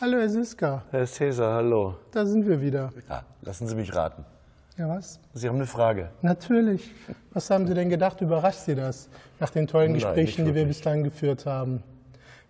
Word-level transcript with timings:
Hallo, 0.00 0.16
Herr 0.16 0.30
Siska. 0.30 0.82
Herr 0.92 1.06
Cäsar, 1.06 1.56
hallo. 1.56 1.94
Da 2.10 2.24
sind 2.24 2.48
wir 2.48 2.58
wieder. 2.62 2.90
Ja, 3.06 3.22
lassen 3.42 3.68
Sie 3.68 3.74
mich 3.74 3.94
raten. 3.94 4.24
Ja, 4.78 4.88
was? 4.88 5.20
Sie 5.34 5.46
haben 5.46 5.56
eine 5.56 5.66
Frage. 5.66 6.08
Natürlich. 6.22 6.90
Was 7.34 7.50
haben 7.50 7.66
Sie 7.66 7.74
denn 7.74 7.90
gedacht? 7.90 8.18
Überrascht 8.22 8.60
Sie 8.60 8.74
das 8.74 9.10
nach 9.40 9.50
den 9.50 9.66
tollen 9.66 9.92
Nein, 9.92 10.00
Gesprächen, 10.00 10.46
die 10.46 10.54
wir 10.54 10.64
bislang 10.64 11.04
geführt 11.04 11.44
haben? 11.44 11.82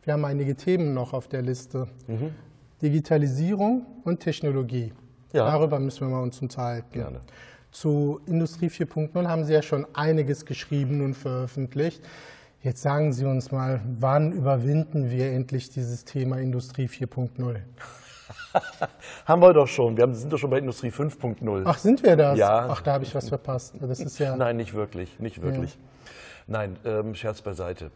Wir 0.04 0.12
haben 0.12 0.24
einige 0.24 0.54
Themen 0.54 0.94
noch 0.94 1.12
auf 1.12 1.26
der 1.26 1.42
Liste. 1.42 1.88
Mhm. 2.06 2.30
Digitalisierung 2.82 3.84
und 4.04 4.20
Technologie. 4.20 4.92
Ja. 5.32 5.46
Darüber 5.46 5.80
müssen 5.80 6.06
wir 6.06 6.14
mal 6.14 6.22
uns 6.22 6.40
unterhalten. 6.40 6.92
Gerne. 6.92 7.20
Zu 7.72 8.20
Industrie 8.26 8.68
4.0 8.68 9.26
haben 9.26 9.44
Sie 9.44 9.54
ja 9.54 9.62
schon 9.62 9.88
einiges 9.92 10.46
geschrieben 10.46 11.00
und 11.00 11.14
veröffentlicht. 11.14 12.00
Jetzt 12.62 12.82
sagen 12.82 13.12
Sie 13.14 13.24
uns 13.24 13.50
mal, 13.52 13.80
wann 13.98 14.32
überwinden 14.32 15.10
wir 15.10 15.32
endlich 15.32 15.70
dieses 15.70 16.04
Thema 16.04 16.38
Industrie 16.38 16.86
4.0? 16.88 17.56
Haben 19.24 19.42
wir 19.42 19.54
doch 19.54 19.66
schon. 19.66 19.96
Wir 19.96 20.02
haben- 20.02 20.14
sind 20.14 20.30
doch 20.32 20.38
schon 20.38 20.50
bei 20.50 20.58
Industrie 20.58 20.90
5.0. 20.90 21.62
Ach, 21.64 21.78
sind 21.78 22.02
wir 22.02 22.16
das? 22.16 22.38
Ja. 22.38 22.66
Ach, 22.68 22.82
da 22.82 22.92
habe 22.94 23.04
ich 23.04 23.14
was 23.14 23.28
verpasst. 23.28 23.74
Das 23.80 24.00
ist 24.00 24.18
ja. 24.18 24.36
Nein, 24.36 24.56
nicht 24.58 24.74
wirklich. 24.74 25.18
Nicht 25.20 25.40
wirklich. 25.40 25.78
Nein, 26.46 26.76
ähm, 26.84 27.14
Scherz 27.14 27.40
beiseite. 27.40 27.90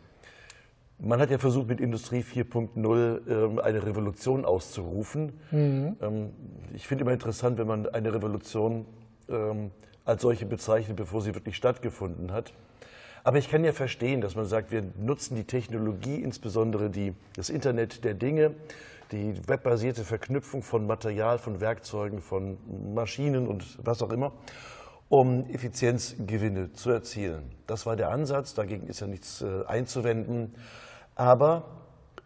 Man 0.98 1.20
hat 1.20 1.30
ja 1.30 1.38
versucht, 1.38 1.68
mit 1.68 1.80
Industrie 1.80 2.22
4.0 2.22 3.28
ähm, 3.28 3.58
eine 3.58 3.84
Revolution 3.84 4.44
auszurufen. 4.44 5.32
Mhm. 5.50 5.96
Ähm, 6.00 6.30
ich 6.72 6.86
finde 6.86 7.02
immer 7.02 7.12
interessant, 7.12 7.58
wenn 7.58 7.66
man 7.66 7.86
eine 7.88 8.14
Revolution 8.14 8.86
ähm, 9.28 9.72
als 10.04 10.22
solche 10.22 10.46
bezeichnet, 10.46 10.96
bevor 10.96 11.20
sie 11.20 11.34
wirklich 11.34 11.56
stattgefunden 11.56 12.32
hat. 12.32 12.54
Aber 13.24 13.38
ich 13.38 13.50
kann 13.50 13.64
ja 13.64 13.72
verstehen, 13.72 14.20
dass 14.20 14.36
man 14.36 14.44
sagt, 14.44 14.70
wir 14.70 14.84
nutzen 14.98 15.34
die 15.34 15.44
Technologie, 15.44 16.16
insbesondere 16.16 16.90
die, 16.90 17.14
das 17.34 17.48
Internet 17.48 18.04
der 18.04 18.12
Dinge, 18.12 18.54
die 19.12 19.34
webbasierte 19.48 20.04
Verknüpfung 20.04 20.62
von 20.62 20.86
Material, 20.86 21.38
von 21.38 21.60
Werkzeugen, 21.60 22.20
von 22.20 22.58
Maschinen 22.94 23.48
und 23.48 23.78
was 23.82 24.02
auch 24.02 24.10
immer, 24.10 24.32
um 25.08 25.48
Effizienzgewinne 25.48 26.72
zu 26.72 26.90
erzielen. 26.90 27.50
Das 27.66 27.86
war 27.86 27.96
der 27.96 28.10
Ansatz, 28.10 28.52
dagegen 28.52 28.88
ist 28.88 29.00
ja 29.00 29.06
nichts 29.06 29.40
äh, 29.40 29.64
einzuwenden. 29.66 30.54
Aber 31.14 31.64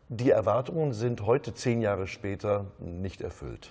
die 0.09 0.31
Erwartungen 0.31 0.93
sind 0.95 1.25
heute, 1.27 1.55
zehn 1.55 1.81
Jahre 1.81 2.09
später, 2.09 2.67
nicht 2.81 3.21
erfüllt. 3.21 3.71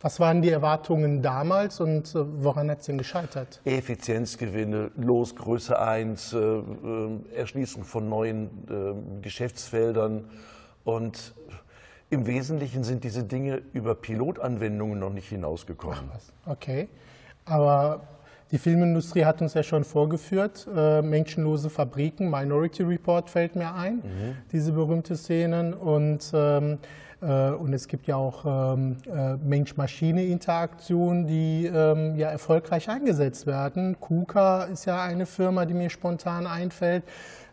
Was 0.00 0.20
waren 0.20 0.42
die 0.42 0.50
Erwartungen 0.50 1.22
damals 1.22 1.80
und 1.80 2.14
äh, 2.14 2.18
woran 2.42 2.70
hat 2.70 2.80
es 2.80 2.86
denn 2.86 2.98
gescheitert? 2.98 3.62
Effizienzgewinne, 3.64 4.90
los 4.96 5.34
Größe 5.34 5.78
1, 5.78 6.34
äh, 6.34 6.38
äh, 6.38 6.62
Erschließung 7.34 7.84
von 7.84 8.08
neuen 8.08 8.50
äh, 8.68 9.22
Geschäftsfeldern. 9.22 10.24
Und 10.84 11.34
im 12.10 12.26
Wesentlichen 12.26 12.84
sind 12.84 13.04
diese 13.04 13.24
Dinge 13.24 13.62
über 13.72 13.94
Pilotanwendungen 13.94 14.98
noch 14.98 15.12
nicht 15.12 15.30
hinausgekommen. 15.30 16.10
Okay. 16.44 16.88
Aber 17.46 18.02
die 18.50 18.58
Filmindustrie 18.58 19.24
hat 19.24 19.40
uns 19.40 19.54
ja 19.54 19.62
schon 19.62 19.82
vorgeführt, 19.82 20.68
äh, 20.76 21.00
menschenlose 21.00 21.70
Fabriken, 21.70 22.30
Minority 22.30 22.82
Report 22.82 23.30
fällt 23.30 23.56
mir 23.56 23.74
ein, 23.74 24.02
diese 24.52 24.72
berühmte 24.72 25.16
Szenen. 25.16 25.72
Und, 25.74 26.30
ähm, 26.34 26.74
äh, 26.74 26.76
und 27.24 27.72
es 27.72 27.88
gibt 27.88 28.06
ja 28.06 28.16
auch 28.16 28.74
ähm, 28.74 28.96
äh, 29.06 29.36
Mensch-Maschine-Interaktionen, 29.36 31.26
die 31.26 31.66
ähm, 31.66 32.14
ja 32.16 32.28
erfolgreich 32.28 32.88
eingesetzt 32.88 33.46
werden. 33.46 33.98
KUKA 34.00 34.64
ist 34.64 34.84
ja 34.84 35.02
eine 35.02 35.26
Firma, 35.26 35.64
die 35.64 35.74
mir 35.74 35.90
spontan 35.90 36.46
einfällt, 36.46 37.04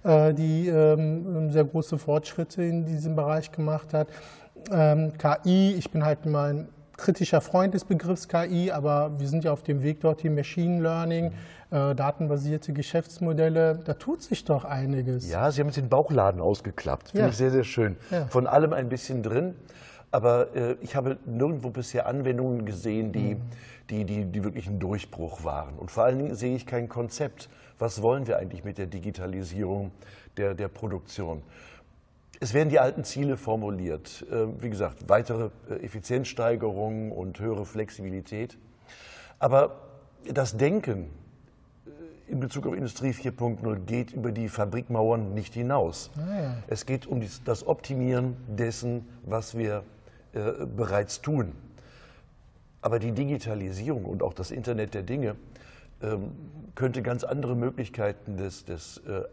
äh, 0.04 0.34
die 0.34 0.68
ähm, 0.68 1.50
sehr 1.50 1.64
große 1.64 1.98
Fortschritte 1.98 2.64
in 2.64 2.86
diesem 2.86 3.16
Bereich 3.16 3.52
gemacht 3.52 3.94
hat. 3.94 4.08
KI, 4.66 5.76
ich 5.78 5.92
bin 5.92 6.06
halt 6.06 6.26
ein 6.26 6.70
kritischer 6.98 7.42
Freund 7.42 7.74
des 7.74 7.86
Begriffs 7.86 8.28
KI, 8.28 8.72
aber 8.72 9.20
wir 9.20 9.28
sind 9.28 9.44
ja 9.44 9.52
auf 9.52 9.64
dem 9.64 9.84
Weg 9.84 10.02
dorthin, 10.02 10.36
Machine 10.36 10.82
Learning, 10.82 11.32
äh, 11.72 11.96
datenbasierte 11.96 12.74
Geschäftsmodelle, 12.74 13.80
da 13.84 13.94
tut 13.96 14.22
sich 14.22 14.46
doch 14.46 14.64
einiges. 14.66 15.30
Ja, 15.30 15.50
Sie 15.52 15.60
haben 15.62 15.68
jetzt 15.68 15.78
den 15.78 15.90
Bauchladen 15.90 16.42
ausgeklappt. 16.42 17.10
Finde 17.10 17.26
Ja. 17.26 17.30
ich 17.30 17.38
sehr, 17.38 17.52
sehr 17.52 17.64
schön. 17.64 17.98
Ja. 18.12 18.28
Von 18.28 18.48
allem 18.48 18.74
ein 18.74 18.90
bisschen 18.90 19.24
drin. 19.24 19.56
Aber 20.12 20.56
äh, 20.56 20.76
ich 20.82 20.96
habe 20.96 21.18
nirgendwo 21.26 21.72
bisher 21.72 22.06
Anwendungen 22.06 22.66
gesehen, 22.66 23.12
die, 23.12 23.36
die, 23.90 24.06
die, 24.06 24.26
die 24.26 24.44
wirklich 24.44 24.68
ein 24.68 24.80
Durchbruch 24.80 25.44
waren. 25.44 25.74
Und 25.76 25.90
vor 25.90 26.04
allen 26.04 26.20
Dingen 26.20 26.36
sehe 26.36 26.56
ich 26.56 26.68
kein 26.68 26.88
Konzept. 26.88 27.50
Was 27.80 28.04
wollen 28.04 28.28
wir 28.28 28.38
eigentlich 28.38 28.64
mit 28.64 28.78
der 28.78 28.86
Digitalisierung 28.86 29.90
der, 30.38 30.54
der 30.54 30.68
Produktion? 30.68 31.42
Es 32.40 32.54
werden 32.54 32.70
die 32.70 32.80
alten 32.80 33.04
Ziele 33.04 33.38
formuliert. 33.38 34.26
Äh, 34.32 34.62
Wie 34.62 34.70
gesagt, 34.70 35.08
weitere 35.08 35.50
äh, 35.70 35.76
Effizienzsteigerung 35.84 37.12
und 37.12 37.40
höhere 37.40 37.66
Flexibilität. 37.66 38.58
Aber 39.40 39.82
das 40.32 40.58
Denken 40.58 41.10
in 42.28 42.40
Bezug 42.40 42.66
auf 42.66 42.74
Industrie 42.74 43.12
4.0 43.12 43.86
geht 43.86 44.12
über 44.12 44.32
die 44.32 44.50
Fabrikmauern 44.50 45.34
nicht 45.34 45.54
hinaus. 45.54 46.10
Es 46.68 46.86
geht 46.86 47.06
um 47.06 47.22
das 47.46 47.68
Optimieren 47.68 48.38
dessen, 48.48 49.08
was 49.24 49.58
wir 49.58 49.84
äh, 50.34 50.66
bereits 50.66 51.22
tun. 51.22 51.52
Aber 52.82 53.00
die 53.00 53.12
Digitalisierung 53.12 54.06
und 54.06 54.24
auch 54.24 54.34
das 54.34 54.52
Internet 54.52 54.94
der 54.94 55.04
Dinge 55.04 55.36
ähm, 56.02 56.32
könnte 56.76 57.02
ganz 57.02 57.24
andere 57.24 57.56
Möglichkeiten 57.56 58.36
des, 58.36 58.66
des 58.66 58.98
äh, 59.08 59.24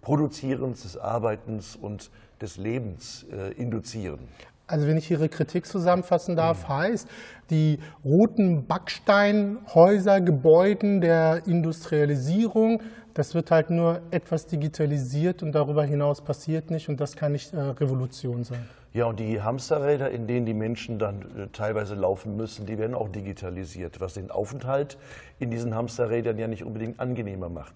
Produzierens, 0.00 0.82
des 0.82 0.96
Arbeitens 0.96 1.76
und 1.76 2.10
des 2.40 2.56
Lebens 2.56 3.26
äh, 3.30 3.52
induzieren. 3.52 4.28
Also 4.66 4.86
wenn 4.86 4.96
ich 4.96 5.10
Ihre 5.10 5.28
Kritik 5.28 5.66
zusammenfassen 5.66 6.36
darf, 6.36 6.68
heißt, 6.68 7.06
die 7.50 7.78
roten 8.02 8.66
Backsteinhäuser, 8.66 10.22
Gebäuden 10.22 11.02
der 11.02 11.46
Industrialisierung, 11.46 12.82
das 13.12 13.34
wird 13.34 13.50
halt 13.50 13.70
nur 13.70 14.00
etwas 14.10 14.46
digitalisiert 14.46 15.42
und 15.42 15.52
darüber 15.52 15.84
hinaus 15.84 16.22
passiert 16.22 16.70
nicht 16.70 16.88
und 16.88 17.00
das 17.00 17.14
kann 17.14 17.32
nicht 17.32 17.52
äh, 17.52 17.60
Revolution 17.60 18.42
sein. 18.42 18.66
Ja, 18.94 19.06
und 19.06 19.20
die 19.20 19.42
Hamsterräder, 19.42 20.10
in 20.10 20.26
denen 20.26 20.46
die 20.46 20.54
Menschen 20.54 20.98
dann 20.98 21.22
äh, 21.36 21.48
teilweise 21.52 21.94
laufen 21.94 22.36
müssen, 22.36 22.64
die 22.64 22.78
werden 22.78 22.94
auch 22.94 23.08
digitalisiert, 23.08 24.00
was 24.00 24.14
den 24.14 24.30
Aufenthalt 24.30 24.98
in 25.38 25.50
diesen 25.50 25.74
Hamsterrädern 25.74 26.38
ja 26.38 26.48
nicht 26.48 26.64
unbedingt 26.64 27.00
angenehmer 27.00 27.48
macht. 27.48 27.74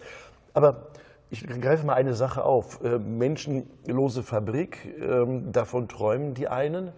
Aber 0.55 0.89
ich 1.31 1.47
greife 1.47 1.85
mal 1.85 1.95
eine 1.95 2.15
Sache 2.15 2.45
auf. 2.45 2.83
Äh, 2.83 2.99
Menschenlose 2.99 4.23
Fabrik, 4.23 4.79
ähm, 5.01 5.53
davon 5.53 5.89
träumen 5.89 6.35
die 6.35 6.49
einen. 6.49 6.93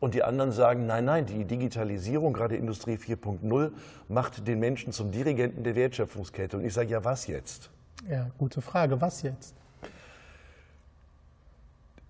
Und 0.00 0.14
die 0.14 0.22
anderen 0.22 0.50
sagen, 0.50 0.86
nein, 0.86 1.04
nein, 1.04 1.26
die 1.26 1.44
Digitalisierung, 1.44 2.32
gerade 2.32 2.56
Industrie 2.56 2.94
4.0, 2.94 3.70
macht 4.08 4.48
den 4.48 4.58
Menschen 4.58 4.92
zum 4.92 5.12
Dirigenten 5.12 5.62
der 5.62 5.74
Wertschöpfungskette. 5.74 6.56
Und 6.56 6.64
ich 6.64 6.72
sage, 6.72 6.88
ja, 6.88 7.04
was 7.04 7.26
jetzt? 7.26 7.70
Ja, 8.08 8.30
gute 8.38 8.62
Frage. 8.62 9.00
Was 9.00 9.22
jetzt? 9.22 9.54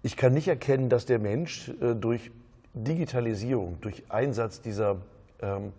Ich 0.02 0.16
kann 0.16 0.32
nicht 0.32 0.46
erkennen, 0.46 0.88
dass 0.88 1.04
der 1.04 1.18
Mensch 1.18 1.68
äh, 1.80 1.94
durch 1.94 2.30
Digitalisierung, 2.74 3.80
durch 3.80 4.04
Einsatz 4.08 4.60
dieser 4.60 4.98
ähm, 5.42 5.72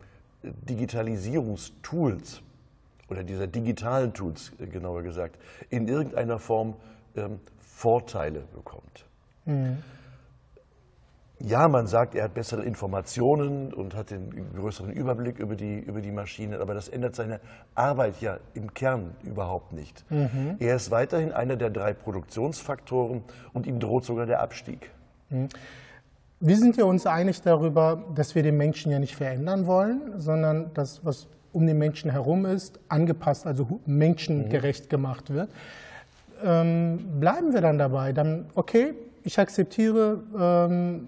Digitalisierungstools 0.43 2.41
oder 3.11 3.25
dieser 3.25 3.45
digitalen 3.45 4.13
Tools, 4.13 4.53
äh, 4.59 4.67
genauer 4.67 5.03
gesagt, 5.03 5.37
in 5.69 5.87
irgendeiner 5.87 6.39
Form 6.39 6.75
ähm, 7.15 7.39
Vorteile 7.59 8.43
bekommt. 8.55 9.05
Ja, 11.39 11.67
man 11.67 11.87
sagt, 11.87 12.15
er 12.15 12.25
hat 12.25 12.35
bessere 12.35 12.63
Informationen 12.63 13.73
und 13.73 13.95
hat 13.95 14.11
den 14.11 14.53
größeren 14.53 14.93
Überblick 14.93 15.39
über 15.39 15.55
die, 15.55 15.79
über 15.79 15.99
die 15.99 16.11
Maschinen, 16.11 16.61
aber 16.61 16.73
das 16.75 16.87
ändert 16.87 17.15
seine 17.15 17.39
Arbeit 17.73 18.21
ja 18.21 18.37
im 18.53 18.73
Kern 18.73 19.15
überhaupt 19.23 19.73
nicht. 19.73 20.05
Er 20.59 20.75
ist 20.75 20.91
weiterhin 20.91 21.31
einer 21.31 21.55
der 21.55 21.71
drei 21.71 21.93
Produktionsfaktoren 21.93 23.23
und 23.53 23.65
ihm 23.65 23.79
droht 23.79 24.05
sogar 24.05 24.27
der 24.27 24.41
Abstieg. 24.41 24.91
Wir 26.39 26.57
sind 26.57 26.77
ja 26.77 26.85
uns 26.85 27.07
einig 27.07 27.41
darüber, 27.41 28.03
dass 28.13 28.35
wir 28.35 28.43
den 28.43 28.57
Menschen 28.57 28.91
ja 28.91 28.99
nicht 28.99 29.15
verändern 29.15 29.65
wollen, 29.65 30.19
sondern 30.19 30.71
das, 30.75 31.03
was 31.03 31.27
um 31.53 31.65
den 31.67 31.77
Menschen 31.77 32.11
herum 32.11 32.45
ist, 32.45 32.79
angepasst, 32.89 33.45
also 33.45 33.79
menschengerecht 33.85 34.89
gemacht 34.89 35.31
wird. 35.33 35.49
Ähm, 36.43 36.99
bleiben 37.19 37.53
wir 37.53 37.61
dann 37.61 37.77
dabei? 37.77 38.13
Dann, 38.13 38.45
okay, 38.55 38.93
ich 39.23 39.37
akzeptiere 39.39 40.23
ähm, 40.39 41.07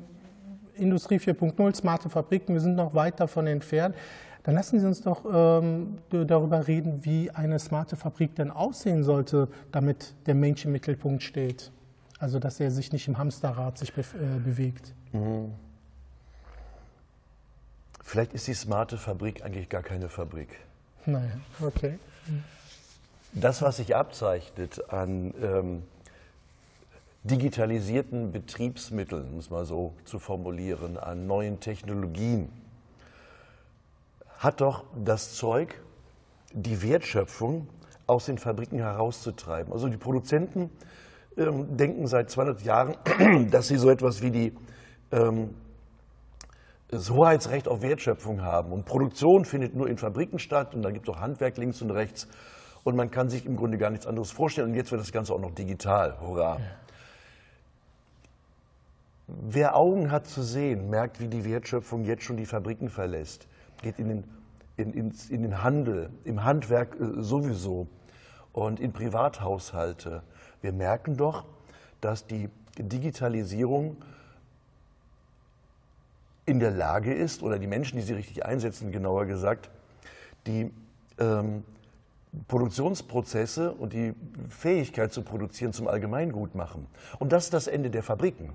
Industrie 0.75 1.18
4.0, 1.18 1.75
smarte 1.75 2.10
Fabriken, 2.10 2.54
wir 2.54 2.62
sind 2.62 2.75
noch 2.75 2.94
weit 2.94 3.19
davon 3.19 3.48
entfernt. 3.48 3.95
Dann 4.44 4.56
lassen 4.56 4.80
Sie 4.80 4.86
uns 4.86 5.01
doch 5.01 5.24
ähm, 5.34 6.00
darüber 6.10 6.68
reden, 6.68 7.06
wie 7.06 7.31
eine 7.31 7.57
smarte 7.60 7.95
Fabrik 7.95 8.36
denn 8.36 8.51
aussehen 8.51 9.04
sollte, 9.04 9.48
damit 9.72 10.13
der 10.25 10.36
Mensch 10.36 10.66
im 10.66 10.74
Mittelpunkt 10.74 11.24
steht. 11.24 11.72
Also, 12.19 12.40
dass 12.40 12.60
er 12.60 12.69
sich 12.69 12.92
nicht 12.92 13.07
im 13.07 13.18
Hamsterrad 13.18 13.78
sich 13.78 13.92
bef- 13.92 14.16
äh, 14.16 14.40
bewegt. 14.44 14.94
Vielleicht 18.13 18.36
ist 18.36 18.45
die 18.45 18.54
smarte 18.54 19.00
Fabrik 19.00 19.44
eigentlich 19.44 19.69
gar 19.69 19.81
keine 19.81 20.07
Fabrik. 20.07 20.60
Naja, 21.07 21.31
okay. 21.60 21.98
Das, 23.31 23.63
was 23.63 23.77
sich 23.77 23.95
abzeichnet 23.95 24.94
an 24.94 25.33
ähm, 25.42 25.81
digitalisierten 27.24 28.31
Betriebsmitteln, 28.31 29.33
um 29.33 29.39
es 29.39 29.50
mal 29.50 29.65
so 29.65 29.95
zu 30.06 30.19
formulieren, 30.19 31.00
an 31.00 31.25
neuen 31.25 31.60
Technologien, 31.60 32.50
hat 34.38 34.62
doch 34.62 34.83
das 35.04 35.33
Zeug, 35.33 35.81
die 36.51 36.83
Wertschöpfung 36.83 37.68
aus 38.06 38.27
den 38.27 38.38
Fabriken 38.38 38.77
herauszutreiben. 38.77 39.74
Also 39.74 39.88
die 39.88 39.98
Produzenten 39.98 40.69
ähm, 41.36 41.77
denken 41.77 42.06
seit 42.06 42.30
200 42.30 42.62
Jahren, 42.62 42.95
dass 43.50 43.69
sie 43.69 43.77
so 43.77 43.89
etwas 43.89 44.21
wie 44.21 44.30
die, 44.30 44.54
ähm, 45.12 45.56
das 46.94 47.10
Hoheitsrecht 47.10 47.68
auf 47.68 47.81
Wertschöpfung 47.81 48.42
haben. 48.42 48.72
Und 48.72 48.86
Produktion 48.86 49.45
findet 49.45 49.75
nur 49.75 49.90
in 49.90 49.98
Fabriken 49.98 50.40
statt 50.40 50.75
und 50.75 50.84
dann 50.84 50.94
gibt 50.94 51.07
es 51.07 51.16
auch 51.16 51.19
Handwerk 51.19 51.57
links 51.57 51.81
und 51.81 51.92
rechts. 51.92 52.28
Und 52.84 52.95
man 52.95 53.12
kann 53.12 53.30
sich 53.30 53.45
im 53.45 53.56
Grunde 53.56 53.78
gar 53.78 53.90
nichts 53.90 54.06
anderes 54.06 54.31
vorstellen. 54.31 54.69
Und 54.69 54.75
jetzt 54.75 54.92
wird 54.92 55.01
das 55.01 55.12
Ganze 55.12 55.34
auch 55.34 55.40
noch 55.40 55.51
digital. 55.51 56.19
Hurra! 56.22 56.57
Ja. 56.57 56.66
Wer 59.28 59.75
Augen 59.75 60.12
hat 60.12 60.28
zu 60.28 60.44
sehen, 60.44 60.90
merkt, 60.90 61.19
wie 61.19 61.28
die 61.28 61.45
Wertschöpfung 61.45 62.04
jetzt 62.04 62.24
schon 62.24 62.38
die 62.38 62.45
Fabriken 62.45 62.90
verlässt, 62.90 63.48
geht 63.81 63.98
in 63.98 64.10
den, 64.10 64.24
in, 64.75 64.94
in, 64.94 65.13
in 65.30 65.42
den 65.44 65.63
Handel, 65.63 66.10
im 66.25 66.44
Handwerk 66.44 66.98
äh, 67.00 67.22
sowieso 67.22 67.88
und 68.51 68.80
in 68.80 68.92
Privathaushalte. 68.92 70.24
Wir 70.62 70.74
merken 70.74 71.16
doch, 71.16 71.45
dass 72.01 72.28
die 72.28 72.50
Digitalisierung 72.78 73.98
in 76.45 76.60
der 76.60 76.72
Lage 76.72 77.13
ist, 77.13 77.44
oder 77.44 77.60
die 77.60 77.68
Menschen, 77.68 77.98
die 77.98 78.04
sie 78.04 78.13
richtig 78.13 78.45
einsetzen, 78.45 78.92
genauer 78.92 79.25
gesagt, 79.25 79.69
die 80.45 80.72
ähm, 81.19 81.63
Produktionsprozesse 82.48 83.72
und 83.72 83.94
die 83.94 84.13
Fähigkeit 84.50 85.13
zu 85.13 85.22
produzieren 85.22 85.72
zum 85.72 85.88
Allgemeingut 85.88 86.56
machen. 86.56 86.88
Und 87.19 87.31
das 87.31 87.45
ist 87.45 87.54
das 87.54 87.68
Ende 87.68 87.90
der 87.90 88.04
Fabriken. 88.04 88.54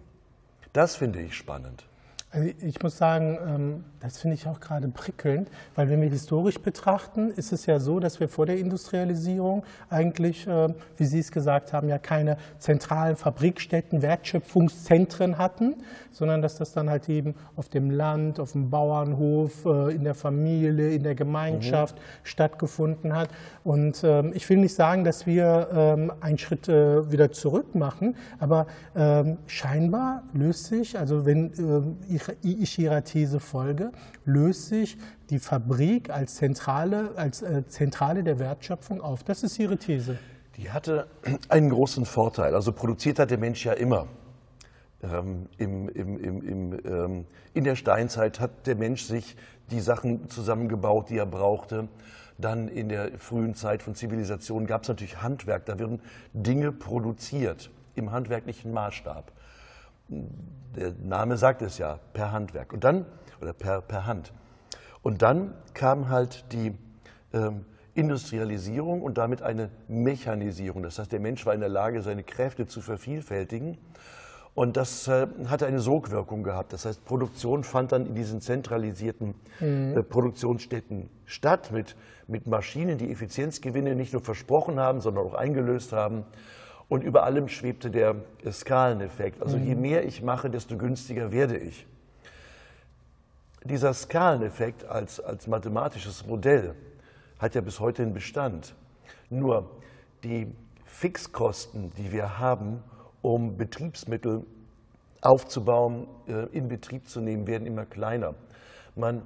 Das 0.73 0.97
finde 0.97 1.21
ich 1.21 1.35
spannend. 1.35 1.87
Also 2.31 2.51
ich 2.61 2.83
muss 2.83 2.99
sagen, 2.99 3.39
ähm, 3.47 3.85
das 4.01 4.19
finde 4.19 4.35
ich 4.35 4.47
auch 4.47 4.61
gerade 4.61 4.89
prickelnd, 4.89 5.49
weil 5.75 5.89
wenn 5.89 6.03
wir 6.03 6.11
historisch 6.11 6.61
betrachten, 6.61 7.31
ist 7.31 7.53
es 7.53 7.65
ja 7.65 7.81
so, 7.81 8.01
dass 8.01 8.21
wir 8.21 8.29
vor 8.29 8.45
der 8.45 8.59
Industrialisierung 8.59 9.65
eigentlich, 9.89 10.47
ähm, 10.47 10.75
wie 10.99 11.07
Sie 11.07 11.21
es 11.21 11.33
gesagt 11.33 11.73
haben, 11.73 11.89
ja 11.89 11.97
keine 11.97 12.37
zentralen 12.59 13.17
Fabrikstätten, 13.17 14.03
Wertschöpfungszentren 14.03 15.39
hatten, 15.39 15.77
sondern 16.13 16.43
dass 16.43 16.57
das 16.57 16.73
dann 16.73 16.91
halt 16.91 17.09
eben 17.09 17.35
auf 17.57 17.71
dem 17.71 17.91
Land, 17.91 18.41
auf 18.41 18.53
dem 18.53 18.69
Bauernhof, 18.69 19.65
äh, 19.65 19.95
in 19.95 20.05
der 20.05 20.15
Familie, 20.15 20.91
in 20.91 21.05
der 21.05 21.15
Gemeinschaft 21.15 21.97
mhm. 21.97 22.01
stattgefunden 22.25 23.17
hat. 23.17 23.31
Und 23.65 24.03
ähm, 24.05 24.33
ich 24.35 24.49
will 24.51 24.59
nicht 24.59 24.75
sagen, 24.75 25.03
dass 25.05 25.27
wir 25.27 26.09
einen 26.21 26.39
Schritt 26.39 26.69
äh, 26.69 27.11
wieder 27.11 27.33
zurück 27.33 27.75
machen, 27.75 28.17
aber 28.39 28.67
scheinbar 29.47 30.23
löst 30.33 30.67
sich, 30.67 30.99
also 30.99 31.25
wenn 31.25 31.97
ich 32.09 32.18
Ihrer 32.43 33.05
These 33.05 33.41
folge, 33.41 33.93
löst 34.25 34.69
sich 34.69 34.97
die 35.31 35.39
Fabrik 35.39 36.11
als 36.11 36.37
Zentrale, 36.37 37.13
als 37.17 37.43
äh, 37.43 37.67
Zentrale 37.69 38.23
der 38.23 38.39
Wertschöpfung 38.39 39.01
auf. 39.01 39.25
Das 39.25 39.43
ist 39.43 39.59
Ihre 39.59 39.77
These. 39.77 40.19
Die 40.57 40.71
hatte 40.71 41.07
einen 41.49 41.71
großen 41.71 42.05
Vorteil. 42.05 42.55
Also 42.55 42.73
produziert 42.73 43.19
hat 43.19 43.31
der 43.31 43.39
Mensch 43.39 43.65
ja 43.65 43.73
immer. 43.73 44.07
Ähm, 45.03 45.47
im, 45.59 45.89
im, 45.89 46.19
im, 46.19 46.81
ähm, 46.85 47.27
in 47.55 47.65
der 47.65 47.77
Steinzeit 47.77 48.41
hat 48.41 48.67
der 48.67 48.75
Mensch 48.75 49.05
sich 49.05 49.37
die 49.71 49.81
Sachen 49.81 50.29
zusammengebaut, 50.29 51.11
die 51.11 51.19
er 51.19 51.27
brauchte. 51.27 51.89
Dann 52.37 52.69
in 52.69 52.89
der 52.89 53.19
frühen 53.19 53.55
Zeit 53.55 53.83
von 53.83 53.95
Zivilisation 53.95 54.67
gab 54.67 54.83
es 54.83 54.89
natürlich 54.89 55.23
Handwerk. 55.23 55.67
Da 55.67 55.79
werden 55.79 56.01
Dinge 56.33 56.73
produziert 56.73 57.71
im 57.95 58.11
handwerklichen 58.11 58.73
Maßstab 58.73 59.33
der 60.09 60.95
Name 61.03 61.37
sagt 61.37 61.63
es 61.63 61.79
ja, 61.79 61.99
per 62.13 62.33
Handwerk. 62.33 62.73
Und 62.73 62.85
dann, 62.85 63.07
oder 63.41 63.53
per, 63.53 63.81
per 63.83 64.07
Hand. 64.07 64.33
Und 65.03 65.23
dann 65.23 65.55
kam 65.75 66.09
halt 66.09 66.53
die 66.53 66.75
ähm, 67.33 67.65
Industrialisierung 67.95 69.03
und 69.03 69.19
damit 69.19 69.43
eine 69.43 69.71
Mechanisierung. 69.89 70.83
Das 70.83 70.99
heißt, 70.99 71.13
der 71.13 71.21
Mensch 71.21 71.45
war 71.47 71.55
in 71.55 71.61
der 71.61 71.69
Lage, 71.69 72.03
seine 72.03 72.23
Kräfte 72.23 72.67
zu 72.67 72.81
vervielfältigen. 72.81 73.79
Und 74.55 74.77
das 74.77 75.07
äh, 75.07 75.29
hatte 75.47 75.67
eine 75.67 75.81
Sogwirkung 75.81 76.43
gehabt. 76.43 76.73
Das 76.73 76.85
heißt, 76.85 77.05
Produktion 77.05 77.63
fand 77.63 77.93
dann 77.93 78.07
in 78.07 78.15
diesen 78.15 78.41
zentralisierten 78.41 79.35
mhm. 79.61 79.97
äh, 79.97 80.03
Produktionsstätten 80.03 81.11
statt, 81.27 81.71
mit, 81.71 81.97
mit 82.27 82.47
Maschinen, 82.49 82.99
die 82.99 83.11
Effizienzgewinne 83.11 83.95
nicht 83.95 84.13
nur 84.13 84.23
versprochen 84.23 84.81
haben, 84.81 85.01
sondern 85.01 85.27
auch 85.27 85.35
eingelöst 85.35 85.93
haben. 85.93 86.25
Und 86.89 87.05
über 87.05 87.25
allem 87.25 87.49
schwebte 87.49 87.91
der 87.91 88.17
Skaleneffekt. 88.51 89.43
Also 89.43 89.59
je 89.59 89.75
mhm. 89.75 89.83
mehr 89.83 90.07
ich 90.07 90.23
mache, 90.23 90.49
desto 90.49 90.79
günstiger 90.79 91.31
werde 91.33 91.57
ich. 91.59 91.87
Dieser 93.65 93.93
Skaleneffekt 93.93 94.85
als, 94.85 95.21
als 95.21 95.47
mathematisches 95.47 96.27
Modell 96.27 96.75
hat 97.39 97.55
ja 97.55 97.61
bis 97.61 97.81
heute 97.81 98.03
einen 98.03 98.15
Bestand. 98.15 98.75
Nur 99.29 99.71
die 100.25 100.51
Fixkosten, 100.87 101.93
die 101.99 102.13
wir 102.13 102.39
haben, 102.39 102.83
um 103.21 103.57
Betriebsmittel 103.57 104.45
aufzubauen, 105.21 106.07
äh, 106.27 106.47
in 106.57 106.69
Betrieb 106.69 107.09
zu 107.09 107.21
nehmen, 107.21 107.47
werden 107.47 107.67
immer 107.67 107.85
kleiner. 107.85 108.35
Man 108.95 109.23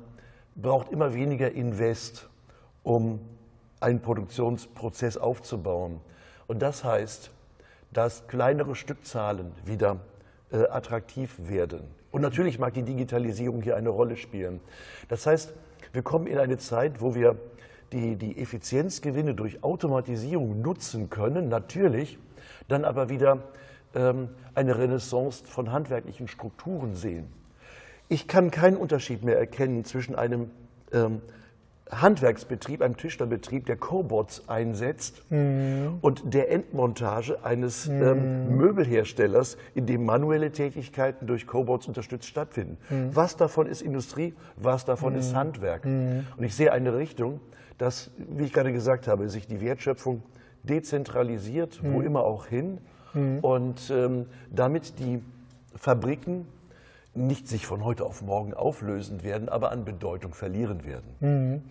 braucht 0.57 0.91
immer 0.91 1.15
weniger 1.15 1.53
Invest, 1.53 2.29
um 2.83 3.21
einen 3.81 4.01
Produktionsprozess 4.01 5.17
aufzubauen. 5.17 6.01
Und 6.47 6.61
das 6.61 6.85
heißt, 6.85 7.31
dass 7.93 8.27
kleinere 8.27 8.75
Stückzahlen 8.75 9.53
wieder 9.65 10.01
äh, 10.51 10.67
attraktiv 10.69 11.49
werden. 11.49 11.83
Und 12.11 12.21
natürlich 12.21 12.59
mag 12.59 12.75
die 12.75 12.83
Digitalisierung 12.83 13.63
hier 13.63 13.77
eine 13.77 13.89
Rolle 13.89 14.17
spielen. 14.17 14.61
Das 15.09 15.27
heißt, 15.27 15.55
wir 15.93 16.03
kommen 16.03 16.27
in 16.27 16.39
eine 16.39 16.59
Zeit, 16.59 17.01
wo 17.01 17.15
wir 17.15 17.37
die, 17.93 18.17
die 18.17 18.39
Effizienzgewinne 18.39 19.35
durch 19.35 19.63
Automatisierung 19.63 20.61
nutzen 20.63 21.11
können, 21.11 21.49
natürlich, 21.49 22.19
dann 22.69 22.85
aber 22.85 23.09
wieder 23.09 23.39
ähm, 23.95 24.29
eine 24.55 24.79
Renaissance 24.79 25.45
von 25.45 25.73
handwerklichen 25.73 26.29
Strukturen 26.29 26.95
sehen. 26.95 27.27
Ich 28.09 28.29
kann 28.29 28.51
keinen 28.51 28.77
Unterschied 28.77 29.25
mehr 29.25 29.39
erkennen 29.39 29.85
zwischen 29.85 30.15
einem 30.15 30.51
ähm, 30.93 31.23
Handwerksbetrieb, 31.93 32.83
einem 32.83 32.97
Tischlerbetrieb, 32.97 33.67
der 33.67 33.77
Cobots 33.77 34.49
einsetzt 34.49 35.23
mhm. 35.31 35.99
und 36.01 36.35
der 36.35 36.51
Endmontage 36.51 37.45
eines 37.45 37.89
mhm. 37.89 38.03
ähm, 38.03 38.57
Möbelherstellers, 38.57 39.57
in 39.75 39.87
dem 39.87 40.05
manuelle 40.05 40.51
Tätigkeiten 40.53 41.27
durch 41.27 41.47
Cobots 41.47 41.87
unterstützt 41.87 42.27
stattfinden. 42.27 42.79
Mhm. 42.89 43.15
Was 43.15 43.37
davon 43.37 43.67
ist 43.67 43.83
Industrie, 43.83 44.35
was 44.57 44.85
davon 44.85 45.15
ist 45.15 45.33
mhm. 45.33 45.37
Handwerk? 45.37 45.85
Mhm. 45.85 46.27
Und 46.37 46.45
ich 46.45 46.55
sehe 46.55 46.73
eine 46.73 46.97
Richtung, 46.97 47.41
dass, 47.79 48.11
wie 48.17 48.45
ich 48.45 48.53
gerade 48.53 48.73
gesagt 48.73 49.07
habe, 49.07 49.29
sich 49.29 49.47
die 49.47 49.61
Wertschöpfung 49.61 50.23
dezentralisiert, 50.63 51.81
wo 51.83 51.99
mhm. 51.99 52.07
immer 52.07 52.25
auch 52.25 52.47
hin, 52.47 52.79
und 53.43 53.91
ähm, 53.91 54.27
damit 54.51 54.99
die 54.99 55.23
Fabriken 55.75 56.47
nicht 57.15 57.49
sich 57.49 57.67
von 57.67 57.85
heute 57.85 58.05
auf 58.05 58.23
morgen 58.23 58.55
auflösen 58.55 59.23
werden, 59.23 59.49
aber 59.49 59.71
an 59.71 59.85
Bedeutung 59.85 60.35
verlieren 60.35 60.85
werden. 60.85 61.15
Mhm. 61.21 61.63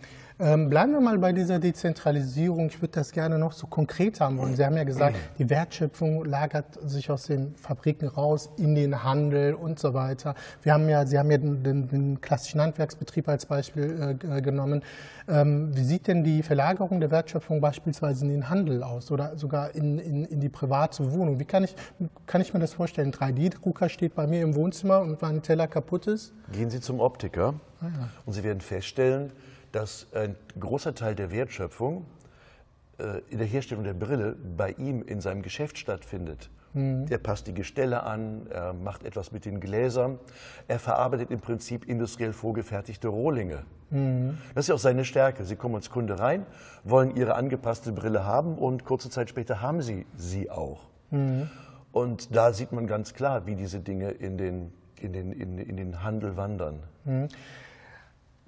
Ähm, 0.42 0.72
bleiben 0.72 0.92
wir 0.94 1.02
mal 1.02 1.20
bei 1.20 1.34
dieser 1.34 1.60
Dezentralisierung. 1.60 2.66
Ich 2.66 2.82
würde 2.82 2.94
das 2.94 3.12
gerne 3.12 3.38
noch 3.38 3.52
so 3.52 3.68
konkret 3.68 4.20
haben 4.20 4.40
wollen. 4.40 4.56
Sie 4.56 4.66
haben 4.66 4.76
ja 4.76 4.84
gesagt, 4.84 5.16
die 5.38 5.48
Wertschöpfung 5.52 6.26
lagert 6.26 6.80
sich 6.84 7.12
aus 7.12 7.28
den 7.28 7.54
Fabriken 7.54 8.08
raus 8.08 8.50
in 8.58 8.74
den 8.74 9.04
Handel 9.04 9.54
und 9.54 9.78
so 9.78 9.94
weiter. 9.94 10.34
Wir 10.64 10.74
haben 10.74 10.90
ja, 10.90 11.06
Sie 11.06 11.20
haben 11.20 11.30
ja 11.30 11.38
den, 11.38 11.62
den, 11.62 11.88
den 11.88 12.22
klassischen 12.22 12.60
Handwerksbetrieb 12.60 13.30
als 13.30 13.46
Beispiel 13.46 14.18
äh, 14.20 14.42
genommen. 14.42 14.82
Ähm, 15.28 15.78
wie 15.78 15.84
sieht 15.84 16.08
denn 16.08 16.24
die 16.24 16.42
Verlagerung 16.42 17.00
der 17.02 17.12
Wertschöpfung 17.12 17.62
beispielsweise 17.62 18.26
in 18.26 18.32
den 18.32 18.50
Handel 18.50 18.82
aus 18.82 19.12
oder 19.12 19.38
sogar 19.38 19.76
in, 19.76 20.00
in, 20.00 20.26
in 20.26 20.40
die 20.40 20.50
private 20.50 21.12
Wohnung? 21.12 21.40
Wie 21.40 21.46
kann 21.46 21.64
ich, 21.64 21.76
kann 22.26 22.42
ich 22.42 22.52
mir 22.52 22.60
das 22.60 22.74
vorstellen? 22.74 23.12
3D-Drucker 23.12 23.90
steht 23.90 24.16
bei 24.16 24.26
mir 24.26 24.42
im 24.42 24.56
Wohnzimmer 24.56 25.02
und 25.02 25.22
mein 25.22 25.44
Teller 25.44 25.68
kaputt 25.68 26.08
ist? 26.08 26.34
Gehen 26.52 26.72
Sie 26.72 26.82
zum 26.82 27.00
Optiker 27.00 27.54
ah, 27.80 27.86
ja. 27.86 28.10
und 28.26 28.34
Sie 28.34 28.44
werden 28.44 28.62
feststellen, 28.62 29.32
dass 29.72 30.08
ein 30.14 30.36
großer 30.60 30.96
Teil 30.96 31.16
der 31.16 31.32
Wertschöpfung 31.32 32.06
äh, 32.98 33.22
in 33.30 33.38
der 33.38 33.48
Herstellung 33.48 33.84
der 33.84 33.94
Brille 33.94 34.36
bei 34.58 34.72
ihm 34.72 35.02
in 35.04 35.22
seinem 35.22 35.42
Geschäft 35.42 35.78
stattfindet. 35.78 36.50
Mhm. 36.74 37.06
Er 37.10 37.18
passt 37.18 37.48
die 37.48 37.54
Gestelle 37.54 38.04
an, 38.04 38.48
er 38.50 38.74
macht 38.74 39.04
etwas 39.04 39.32
mit 39.32 39.46
den 39.46 39.60
Gläsern, 39.60 40.20
er 40.68 40.80
verarbeitet 40.80 41.32
im 41.32 41.40
Prinzip 41.40 41.88
industriell 41.88 42.34
vorgefertigte 42.34 43.08
Rohlinge. 43.08 43.64
Mhm. 43.90 44.38
Das 44.56 44.66
ist 44.66 44.70
ja 44.70 44.76
auch 44.76 44.80
seine 44.80 45.06
Stärke. 45.06 45.44
Sie 45.44 45.56
kommen 45.56 45.76
als 45.76 45.90
Kunde 45.90 46.20
rein, 46.20 46.46
wollen 46.84 47.16
Ihre 47.16 47.36
angepasste 47.36 47.92
Brille 47.92 48.26
haben 48.26 48.58
und 48.58 48.86
kurze 48.86 49.10
Zeit 49.10 49.30
später 49.30 49.62
haben 49.62 49.82
Sie 49.82 50.06
sie 50.16 50.50
auch. 50.50 50.88
Mhm. 51.10 51.50
Und 51.92 52.36
da 52.36 52.54
sieht 52.54 52.72
man 52.72 52.88
ganz 52.88 53.14
klar, 53.14 53.46
wie 53.46 53.56
diese 53.56 53.82
Dinge 53.82 54.12
in 54.12 54.38
den, 54.38 54.72
in 55.02 55.12
den, 55.12 55.34
in, 55.34 55.58
in 55.58 55.76
den 55.76 56.04
Handel 56.04 56.38
wandern. 56.38 56.80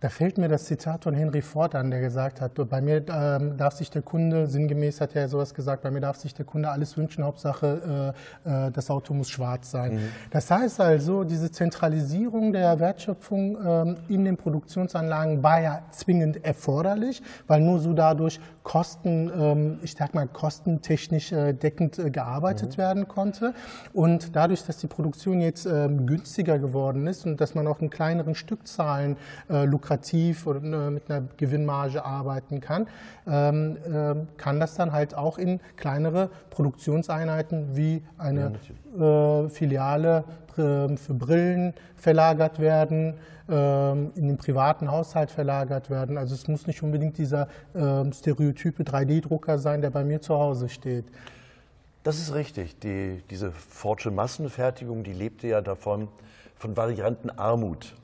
Da 0.03 0.09
fällt 0.09 0.37
mir 0.37 0.49
das 0.49 0.65
Zitat 0.65 1.05
von 1.05 1.15
Henry 1.15 1.41
Ford 1.41 1.75
an, 1.75 1.89
der 1.89 2.01
gesagt 2.01 2.41
hat, 2.41 2.55
bei 2.69 2.81
mir 2.81 3.05
ähm, 3.07 3.55
darf 3.55 3.75
sich 3.75 3.89
der 3.89 4.01
Kunde, 4.01 4.47
sinngemäß 4.47 4.99
hat 4.99 5.15
er 5.15 5.29
sowas 5.29 5.53
gesagt, 5.53 5.81
bei 5.81 5.91
mir 5.91 6.01
darf 6.01 6.17
sich 6.17 6.33
der 6.33 6.43
Kunde 6.43 6.67
alles 6.67 6.97
wünschen, 6.97 7.23
Hauptsache 7.23 8.13
äh, 8.45 8.67
äh, 8.67 8.71
das 8.71 8.89
Auto 8.89 9.13
muss 9.13 9.29
schwarz 9.29 9.71
sein. 9.71 9.93
Mhm. 9.93 9.99
Das 10.29 10.51
heißt 10.51 10.81
also, 10.81 11.23
diese 11.23 11.49
Zentralisierung 11.53 12.51
der 12.51 12.81
Wertschöpfung 12.81 13.57
ähm, 13.65 13.95
in 14.09 14.25
den 14.25 14.35
Produktionsanlagen 14.35 15.41
war 15.41 15.61
ja 15.61 15.81
zwingend 15.91 16.43
erforderlich, 16.43 17.21
weil 17.47 17.61
nur 17.61 17.79
so 17.79 17.93
dadurch 17.93 18.41
Kosten, 18.63 19.29
ähm, 19.37 19.79
ich 19.83 19.95
sag 19.97 20.13
mal, 20.13 20.27
kostentechnisch 20.27 21.31
äh, 21.33 21.53
deckend 21.53 21.99
äh, 21.99 22.09
gearbeitet 22.09 22.73
mhm. 22.73 22.81
werden 22.81 23.07
konnte. 23.07 23.53
Und 23.91 24.35
dadurch, 24.35 24.63
dass 24.65 24.77
die 24.77 24.87
Produktion 24.87 25.41
jetzt 25.41 25.65
ähm, 25.65 26.07
günstiger 26.07 26.59
geworden 26.59 27.05
ist 27.07 27.25
und 27.25 27.41
dass 27.41 27.55
man 27.55 27.67
auch 27.67 27.81
in 27.81 27.89
kleineren 27.89 28.35
Stückzahlen 28.35 29.17
äh, 29.49 29.65
lukrativ 29.65 30.47
oder 30.47 30.61
ne, 30.61 30.91
mit 30.91 31.11
einer 31.11 31.27
Gewinnmarge 31.35 32.05
arbeiten 32.05 32.61
kann, 32.61 32.87
ähm, 33.27 33.77
kann 34.37 34.59
das 34.59 34.75
dann 34.75 34.91
halt 34.91 35.15
auch 35.15 35.37
in 35.37 35.59
kleinere 35.75 36.29
Produktionseinheiten 36.49 37.75
wie 37.75 38.03
eine 38.17 38.53
äh, 38.99 39.49
Filiale 39.49 40.23
für 40.55 41.13
Brillen 41.13 41.73
verlagert 41.95 42.59
werden, 42.59 43.15
in 43.47 44.11
den 44.15 44.37
privaten 44.37 44.89
Haushalt 44.89 45.29
verlagert 45.29 45.89
werden. 45.89 46.17
Also 46.17 46.33
es 46.33 46.47
muss 46.47 46.65
nicht 46.65 46.81
unbedingt 46.81 47.17
dieser 47.17 47.49
stereotype 47.73 48.83
3D-Drucker 48.83 49.59
sein, 49.59 49.81
der 49.81 49.89
bei 49.89 50.05
mir 50.05 50.21
zu 50.21 50.35
Hause 50.35 50.69
steht. 50.69 51.05
Das 52.03 52.19
ist 52.19 52.33
richtig. 52.33 52.79
Die, 52.79 53.21
diese 53.29 53.51
Fordsche 53.51 54.11
Massenfertigung, 54.11 55.03
die 55.03 55.13
lebte 55.13 55.47
ja 55.47 55.61
davon, 55.61 56.09
von 56.55 56.77
Variantenarmut. 56.77 57.95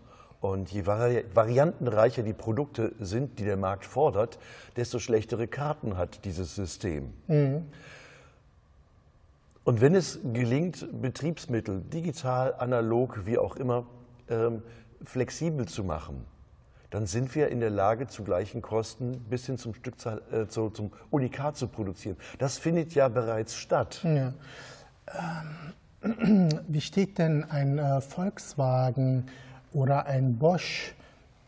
Und 0.41 0.71
je 0.71 0.85
vari 0.85 1.25
variantenreicher 1.33 2.23
die 2.23 2.33
Produkte 2.33 2.93
sind, 2.99 3.39
die 3.39 3.43
der 3.43 3.57
Markt 3.57 3.85
fordert, 3.85 4.39
desto 4.77 4.99
schlechtere 4.99 5.47
Karten 5.47 5.97
hat 5.97 6.23
dieses 6.23 6.55
System. 6.55 7.13
Mhm. 7.27 7.65
Und 9.65 9.81
wenn 9.81 9.95
es 9.95 10.19
gelingt, 10.33 10.87
Betriebsmittel 11.01 11.81
digital, 11.81 12.55
analog, 12.57 13.25
wie 13.25 13.37
auch 13.37 13.57
immer, 13.57 13.85
ähm, 14.29 14.63
flexibel 15.03 15.67
zu 15.67 15.83
machen, 15.83 16.25
dann 16.89 17.05
sind 17.05 17.35
wir 17.35 17.49
in 17.49 17.59
der 17.59 17.69
Lage, 17.69 18.07
zu 18.07 18.23
gleichen 18.23 18.61
Kosten 18.61 19.19
bis 19.29 19.45
hin 19.45 19.57
zum 19.57 19.73
Stückzahl, 19.73 20.21
äh, 20.31 20.47
zu, 20.47 20.69
zum 20.69 20.91
Unikat 21.11 21.55
zu 21.55 21.67
produzieren. 21.67 22.17
Das 22.39 22.57
findet 22.57 22.95
ja 22.95 23.07
bereits 23.07 23.55
statt. 23.55 24.01
Ja. 24.03 24.33
Ähm, 26.01 26.49
wie 26.67 26.81
steht 26.81 27.17
denn 27.17 27.43
ein 27.43 27.77
äh, 27.77 28.01
Volkswagen 28.01 29.27
oder 29.71 30.07
ein 30.07 30.37
Bosch, 30.37 30.95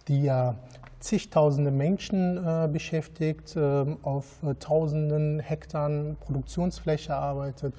die 0.07 0.23
ja 0.23 0.55
zigtausende 0.99 1.71
Menschen 1.71 2.37
äh, 2.37 2.67
beschäftigt, 2.71 3.55
äh, 3.55 3.85
auf 4.03 4.43
äh, 4.43 4.53
tausenden 4.55 5.39
Hektar 5.39 5.89
Produktionsfläche 6.19 7.15
arbeitet, 7.15 7.73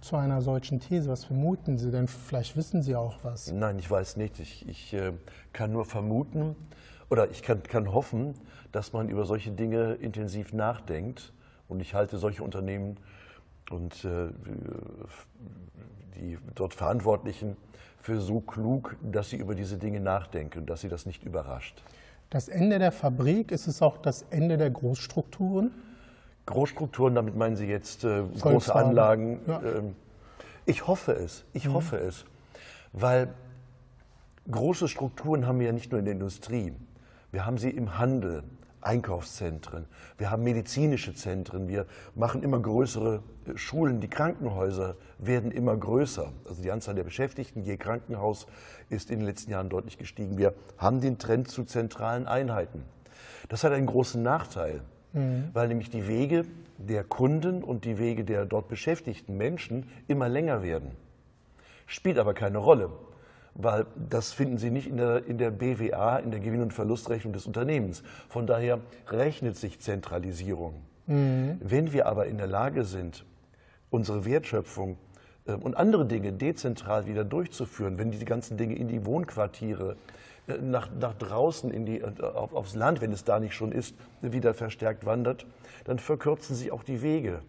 zu 0.00 0.16
einer 0.16 0.42
solchen 0.42 0.80
These? 0.80 1.08
Was 1.08 1.24
vermuten 1.24 1.78
Sie 1.78 1.90
denn? 1.90 2.08
Vielleicht 2.08 2.56
wissen 2.56 2.82
Sie 2.82 2.96
auch 2.96 3.18
was. 3.22 3.52
Nein, 3.52 3.78
ich 3.78 3.90
weiß 3.90 4.16
nicht. 4.16 4.38
Ich, 4.40 4.68
ich 4.68 4.94
äh, 4.94 5.12
kann 5.52 5.72
nur 5.72 5.84
vermuten 5.84 6.56
oder 7.08 7.30
ich 7.30 7.42
kann, 7.42 7.62
kann 7.62 7.92
hoffen, 7.92 8.34
dass 8.72 8.92
man 8.92 9.08
über 9.08 9.24
solche 9.24 9.50
Dinge 9.50 9.94
intensiv 9.94 10.52
nachdenkt. 10.52 11.32
Und 11.68 11.80
ich 11.80 11.94
halte 11.94 12.18
solche 12.18 12.42
Unternehmen 12.42 12.96
und 13.70 14.04
äh, 14.04 14.28
die 16.16 16.38
dort 16.54 16.74
Verantwortlichen 16.74 17.56
für 18.00 18.20
so 18.20 18.40
klug, 18.40 18.96
dass 19.02 19.30
sie 19.30 19.36
über 19.36 19.54
diese 19.54 19.76
Dinge 19.76 20.00
nachdenken, 20.00 20.66
dass 20.66 20.80
sie 20.80 20.88
das 20.88 21.06
nicht 21.06 21.22
überrascht. 21.22 21.82
Das 22.30 22.48
Ende 22.48 22.78
der 22.78 22.92
Fabrik, 22.92 23.52
ist 23.52 23.66
es 23.66 23.82
auch 23.82 23.98
das 23.98 24.22
Ende 24.30 24.56
der 24.56 24.70
Großstrukturen? 24.70 25.72
Großstrukturen, 26.46 27.14
damit 27.14 27.36
meinen 27.36 27.56
Sie 27.56 27.66
jetzt 27.66 28.04
äh, 28.04 28.22
große 28.40 28.74
Anlagen. 28.74 29.40
Ja. 29.46 29.62
Ähm, 29.62 29.96
ich 30.66 30.86
hoffe 30.86 31.12
es, 31.12 31.44
ich 31.52 31.66
mhm. 31.66 31.74
hoffe 31.74 31.96
es, 31.96 32.24
weil 32.92 33.32
große 34.50 34.88
Strukturen 34.88 35.46
haben 35.46 35.58
wir 35.58 35.66
ja 35.66 35.72
nicht 35.72 35.90
nur 35.90 35.98
in 35.98 36.04
der 36.04 36.14
Industrie, 36.14 36.72
wir 37.32 37.46
haben 37.46 37.58
sie 37.58 37.70
im 37.70 37.98
Handel, 37.98 38.42
Einkaufszentren, 38.82 39.86
wir 40.16 40.30
haben 40.30 40.42
medizinische 40.42 41.14
Zentren, 41.14 41.68
wir 41.68 41.86
machen 42.14 42.42
immer 42.42 42.58
größere 42.60 43.22
äh, 43.46 43.56
Schulen, 43.56 44.00
die 44.00 44.08
Krankenhäuser 44.08 44.96
werden 45.18 45.50
immer 45.50 45.76
größer. 45.76 46.32
Also 46.48 46.62
die 46.62 46.70
Anzahl 46.70 46.94
der 46.94 47.04
Beschäftigten 47.04 47.62
je 47.62 47.76
Krankenhaus 47.76 48.46
ist 48.88 49.10
in 49.10 49.18
den 49.18 49.26
letzten 49.26 49.50
Jahren 49.50 49.68
deutlich 49.68 49.98
gestiegen. 49.98 50.38
Wir 50.38 50.54
haben 50.78 51.00
den 51.00 51.18
Trend 51.18 51.48
zu 51.48 51.64
zentralen 51.64 52.26
Einheiten. 52.26 52.84
Das 53.48 53.64
hat 53.64 53.72
einen 53.72 53.86
großen 53.86 54.22
Nachteil, 54.22 54.82
mhm. 55.12 55.50
weil 55.52 55.68
nämlich 55.68 55.90
die 55.90 56.06
Wege 56.06 56.44
der 56.78 57.04
Kunden 57.04 57.62
und 57.62 57.84
die 57.84 57.98
Wege 57.98 58.24
der 58.24 58.46
dort 58.46 58.68
beschäftigten 58.68 59.36
Menschen 59.36 59.88
immer 60.08 60.28
länger 60.28 60.62
werden. 60.62 60.92
Spielt 61.86 62.18
aber 62.18 62.34
keine 62.34 62.58
Rolle 62.58 62.90
weil 63.54 63.86
das 64.08 64.32
finden 64.32 64.58
Sie 64.58 64.70
nicht 64.70 64.86
in 64.86 64.96
der, 64.96 65.26
in 65.26 65.38
der 65.38 65.50
BWA, 65.50 66.18
in 66.18 66.30
der 66.30 66.40
Gewinn- 66.40 66.62
und 66.62 66.72
Verlustrechnung 66.72 67.32
des 67.32 67.46
Unternehmens. 67.46 68.02
Von 68.28 68.46
daher 68.46 68.80
rechnet 69.08 69.56
sich 69.56 69.80
Zentralisierung. 69.80 70.74
Mhm. 71.06 71.58
Wenn 71.60 71.92
wir 71.92 72.06
aber 72.06 72.26
in 72.26 72.38
der 72.38 72.46
Lage 72.46 72.84
sind, 72.84 73.24
unsere 73.90 74.24
Wertschöpfung 74.24 74.96
äh, 75.46 75.52
und 75.52 75.76
andere 75.76 76.06
Dinge 76.06 76.32
dezentral 76.32 77.06
wieder 77.06 77.24
durchzuführen, 77.24 77.98
wenn 77.98 78.10
diese 78.10 78.24
ganzen 78.24 78.56
Dinge 78.56 78.76
in 78.76 78.88
die 78.88 79.04
Wohnquartiere, 79.04 79.96
nach, 80.58 80.88
nach 80.98 81.14
draußen 81.14 81.70
in 81.70 81.86
die, 81.86 82.00
äh, 82.00 82.22
auf, 82.22 82.54
aufs 82.54 82.74
Land, 82.74 83.00
wenn 83.00 83.12
es 83.12 83.24
da 83.24 83.40
nicht 83.40 83.54
schon 83.54 83.72
ist, 83.72 83.94
wieder 84.20 84.54
verstärkt 84.54 85.06
wandert, 85.06 85.46
dann 85.84 85.98
verkürzen 85.98 86.54
sich 86.56 86.72
auch 86.72 86.82
die 86.82 87.02
Wege. 87.02 87.42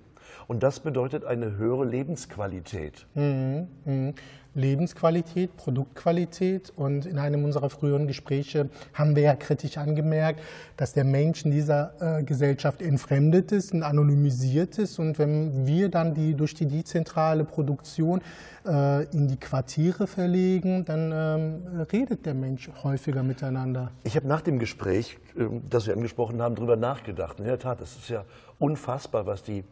Und 0.47 0.63
das 0.63 0.79
bedeutet 0.79 1.25
eine 1.25 1.57
höhere 1.57 1.85
Lebensqualität. 1.85 3.05
Mhm. 3.15 3.67
Mhm. 3.85 4.13
Lebensqualität, 4.53 5.55
Produktqualität. 5.55 6.73
Und 6.75 7.05
in 7.05 7.17
einem 7.17 7.45
unserer 7.45 7.69
früheren 7.69 8.07
Gespräche 8.07 8.69
haben 8.93 9.15
wir 9.15 9.23
ja 9.23 9.35
kritisch 9.35 9.77
angemerkt, 9.77 10.41
dass 10.77 10.93
der 10.93 11.05
Mensch 11.05 11.45
in 11.45 11.51
dieser 11.51 12.19
äh, 12.19 12.23
Gesellschaft 12.23 12.81
entfremdet 12.81 13.51
ist 13.51 13.73
und 13.73 13.83
anonymisiert 13.83 14.77
ist. 14.77 14.99
Und 14.99 15.19
wenn 15.19 15.65
wir 15.65 15.89
dann 15.89 16.13
die 16.13 16.35
durch 16.35 16.53
die 16.53 16.65
dezentrale 16.65 17.45
Produktion 17.45 18.21
äh, 18.65 19.05
in 19.11 19.27
die 19.27 19.37
Quartiere 19.37 20.07
verlegen, 20.07 20.85
dann 20.85 21.11
ähm, 21.13 21.85
redet 21.91 22.25
der 22.25 22.33
Mensch 22.33 22.69
häufiger 22.83 23.23
miteinander. 23.23 23.91
Ich 24.03 24.15
habe 24.15 24.27
nach 24.27 24.41
dem 24.41 24.59
Gespräch, 24.59 25.17
äh, 25.37 25.45
das 25.69 25.87
wir 25.87 25.93
angesprochen 25.93 26.41
haben, 26.41 26.55
darüber 26.55 26.75
nachgedacht. 26.75 27.39
In 27.39 27.45
der 27.45 27.59
Tat, 27.59 27.81
es 27.81 27.95
ist 27.95 28.09
ja 28.09 28.25
unfassbar, 28.59 29.25
was 29.25 29.43
die 29.43 29.63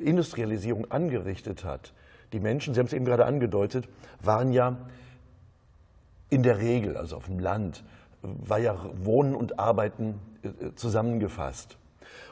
Industrialisierung 0.00 0.90
angerichtet 0.90 1.64
hat. 1.64 1.92
Die 2.32 2.40
Menschen, 2.40 2.74
Sie 2.74 2.80
haben 2.80 2.86
es 2.86 2.92
eben 2.92 3.04
gerade 3.04 3.26
angedeutet, 3.26 3.88
waren 4.22 4.52
ja 4.52 4.76
in 6.28 6.42
der 6.42 6.58
Regel, 6.58 6.96
also 6.96 7.16
auf 7.16 7.26
dem 7.26 7.38
Land, 7.38 7.84
war 8.22 8.58
ja 8.58 8.78
Wohnen 9.02 9.34
und 9.34 9.58
Arbeiten 9.58 10.20
äh, 10.42 10.74
zusammengefasst. 10.74 11.76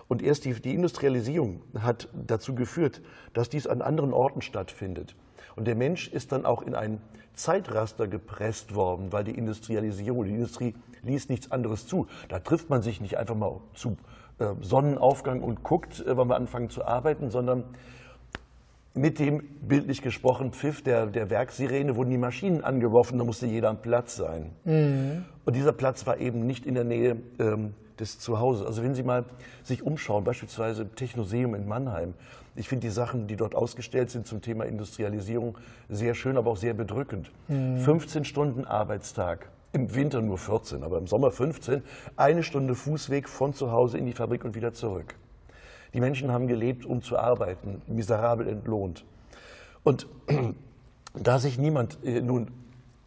Und 0.06 0.22
erst 0.22 0.44
die, 0.44 0.54
die, 0.54 0.74
Industrialisierung 0.74 1.62
hat 1.80 2.08
dazu 2.26 2.54
geführt, 2.54 3.02
dass 3.34 3.48
dies 3.48 3.66
an 3.66 3.82
anderen 3.82 4.12
Orten 4.12 4.40
stattfindet. 4.40 5.14
Und 5.56 5.66
der 5.66 5.74
Mensch 5.74 6.08
ist 6.08 6.32
dann 6.32 6.46
auch 6.46 6.62
in 6.62 6.74
ein 6.74 7.00
Zeitraster 7.34 8.08
gepresst 8.08 8.74
worden, 8.74 9.12
weil 9.12 9.24
die 9.24 9.36
Industrialisierung, 9.36 10.24
die 10.24 10.34
Industrie 10.34 10.74
ließ 11.02 11.28
nichts 11.28 11.50
anderes 11.50 11.86
zu. 11.86 12.06
Da 12.28 12.38
trifft 12.38 12.70
man 12.70 12.82
sich 12.82 13.00
nicht 13.00 13.18
einfach 13.18 13.34
mal 13.34 13.60
zu 13.74 13.90
äh, 13.90 13.94
Sonnenaufgang 14.60 15.42
und 15.42 15.62
guckt, 15.62 16.00
äh, 16.00 16.16
wann 16.16 16.28
wir 16.28 16.36
anfangen 16.36 16.70
zu 16.70 16.84
arbeiten, 16.84 17.30
sondern 17.30 17.64
mit 18.94 19.18
dem, 19.18 19.42
bildlich 19.62 20.02
gesprochen, 20.02 20.52
Pfiff 20.52 20.82
der, 20.82 21.06
der 21.06 21.30
Werksirene 21.30 21.96
wurden 21.96 22.10
die 22.10 22.18
Maschinen 22.18 22.64
angeworfen, 22.64 23.18
da 23.18 23.24
musste 23.24 23.46
jeder 23.46 23.70
am 23.70 23.80
Platz 23.80 24.16
sein. 24.16 24.50
Mhm. 24.64 25.24
Und 25.44 25.56
dieser 25.56 25.72
Platz 25.72 26.06
war 26.06 26.18
eben 26.18 26.46
nicht 26.46 26.66
in 26.66 26.74
der 26.74 26.84
Nähe 26.84 27.16
ähm, 27.38 27.74
des 27.98 28.18
Zuhauses. 28.18 28.66
Also 28.66 28.82
wenn 28.82 28.94
Sie 28.94 29.02
mal 29.02 29.24
sich 29.62 29.82
umschauen, 29.82 30.24
beispielsweise 30.24 30.82
im 30.82 30.94
Technoseum 30.94 31.54
in 31.54 31.66
Mannheim, 31.66 32.14
ich 32.56 32.68
finde 32.68 32.88
die 32.88 32.92
Sachen, 32.92 33.28
die 33.28 33.36
dort 33.36 33.54
ausgestellt 33.54 34.10
sind 34.10 34.26
zum 34.26 34.42
Thema 34.42 34.64
Industrialisierung, 34.64 35.56
sehr 35.88 36.14
schön, 36.14 36.36
aber 36.36 36.50
auch 36.50 36.56
sehr 36.56 36.74
bedrückend. 36.74 37.30
Mhm. 37.46 37.78
15 37.78 38.24
Stunden 38.24 38.64
Arbeitstag. 38.64 39.48
Im 39.72 39.94
Winter 39.94 40.22
nur 40.22 40.38
14, 40.38 40.82
aber 40.82 40.98
im 40.98 41.06
Sommer 41.06 41.30
15. 41.30 41.82
Eine 42.16 42.42
Stunde 42.42 42.74
Fußweg 42.74 43.28
von 43.28 43.52
zu 43.52 43.70
Hause 43.70 43.98
in 43.98 44.06
die 44.06 44.12
Fabrik 44.12 44.44
und 44.44 44.54
wieder 44.54 44.72
zurück. 44.72 45.14
Die 45.94 46.00
Menschen 46.00 46.32
haben 46.32 46.48
gelebt, 46.48 46.86
um 46.86 47.02
zu 47.02 47.18
arbeiten, 47.18 47.82
miserabel 47.86 48.48
entlohnt. 48.48 49.04
Und 49.82 50.06
da 51.14 51.38
sich 51.38 51.58
niemand 51.58 51.98
äh, 52.04 52.20
nun 52.20 52.50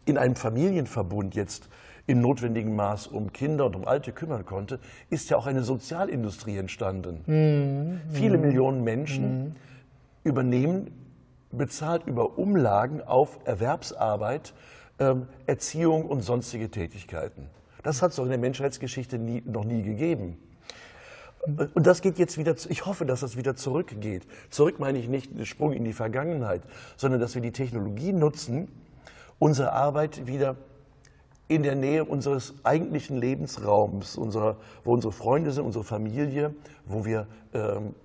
in 0.04 0.18
einem 0.18 0.36
Familienverbund 0.36 1.34
jetzt 1.34 1.68
in 2.06 2.20
notwendigem 2.20 2.74
Maß 2.74 3.06
um 3.06 3.32
Kinder 3.32 3.66
und 3.66 3.76
um 3.76 3.86
Alte 3.86 4.12
kümmern 4.12 4.44
konnte, 4.44 4.80
ist 5.10 5.30
ja 5.30 5.36
auch 5.36 5.46
eine 5.46 5.62
Sozialindustrie 5.62 6.58
entstanden. 6.58 7.20
Mhm. 7.26 8.00
Viele 8.12 8.36
mhm. 8.36 8.44
Millionen 8.44 8.84
Menschen 8.84 9.44
mhm. 9.44 9.52
übernehmen, 10.24 10.90
bezahlt 11.52 12.06
über 12.06 12.38
Umlagen 12.38 13.00
auf 13.02 13.38
Erwerbsarbeit, 13.44 14.54
ähm, 15.02 15.26
Erziehung 15.46 16.04
und 16.06 16.22
sonstige 16.22 16.70
Tätigkeiten. 16.70 17.48
Das 17.82 18.02
hat 18.02 18.10
es 18.10 18.16
doch 18.16 18.24
in 18.24 18.30
der 18.30 18.38
Menschheitsgeschichte 18.38 19.18
nie, 19.18 19.42
noch 19.44 19.64
nie 19.64 19.82
gegeben. 19.82 20.38
Und 21.74 21.88
das 21.88 22.02
geht 22.02 22.20
jetzt 22.20 22.38
wieder, 22.38 22.54
ich 22.68 22.86
hoffe, 22.86 23.04
dass 23.04 23.20
das 23.20 23.36
wieder 23.36 23.56
zurückgeht. 23.56 24.28
Zurück 24.50 24.78
meine 24.78 24.98
ich 24.98 25.08
nicht 25.08 25.32
einen 25.32 25.44
Sprung 25.44 25.72
in 25.72 25.82
die 25.82 25.92
Vergangenheit, 25.92 26.62
sondern 26.96 27.20
dass 27.20 27.34
wir 27.34 27.42
die 27.42 27.50
Technologie 27.50 28.12
nutzen, 28.12 28.68
unsere 29.40 29.72
Arbeit 29.72 30.28
wieder 30.28 30.54
in 31.48 31.64
der 31.64 31.74
Nähe 31.74 32.04
unseres 32.04 32.54
eigentlichen 32.62 33.16
Lebensraums, 33.16 34.16
unserer, 34.16 34.56
wo 34.84 34.92
unsere 34.92 35.12
Freunde 35.12 35.50
sind, 35.50 35.64
unsere 35.64 35.82
Familie, 35.82 36.54
wo 36.86 37.04
wir 37.04 37.26
ähm, 37.52 37.96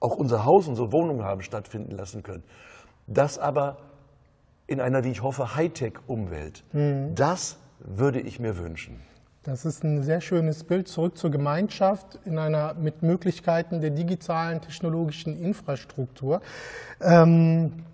auch 0.00 0.16
unser 0.16 0.44
Haus, 0.44 0.66
unsere 0.66 0.90
Wohnung 0.90 1.22
haben 1.22 1.42
stattfinden 1.42 1.92
lassen 1.92 2.24
können. 2.24 2.42
Das 3.06 3.38
aber 3.38 3.76
in 4.70 4.80
einer, 4.80 5.02
wie 5.02 5.10
ich 5.10 5.22
hoffe, 5.22 5.56
Hightech-Umwelt. 5.56 6.62
Mhm. 6.72 7.14
Das 7.16 7.58
würde 7.80 8.20
ich 8.20 8.38
mir 8.38 8.56
wünschen. 8.56 9.00
Das 9.42 9.64
ist 9.64 9.82
ein 9.82 10.02
sehr 10.02 10.20
schönes 10.20 10.62
Bild 10.64 10.86
zurück 10.86 11.18
zur 11.18 11.30
Gemeinschaft 11.30 12.20
in 12.24 12.38
einer 12.38 12.74
mit 12.74 13.02
Möglichkeiten 13.02 13.80
der 13.80 13.90
digitalen 13.90 14.60
technologischen 14.60 15.42
Infrastruktur. 15.42 16.40
Ähm, 17.00 17.84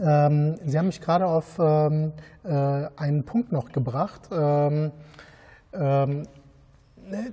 ähm, 0.00 0.58
Sie 0.64 0.78
haben 0.78 0.86
mich 0.86 1.00
gerade 1.00 1.26
auf 1.26 1.58
ähm, 1.58 2.12
äh, 2.44 2.86
einen 2.96 3.24
Punkt 3.24 3.52
noch 3.52 3.70
gebracht. 3.70 4.22
Ähm, 4.32 4.92
ähm 5.74 6.22
ne, 7.06 7.32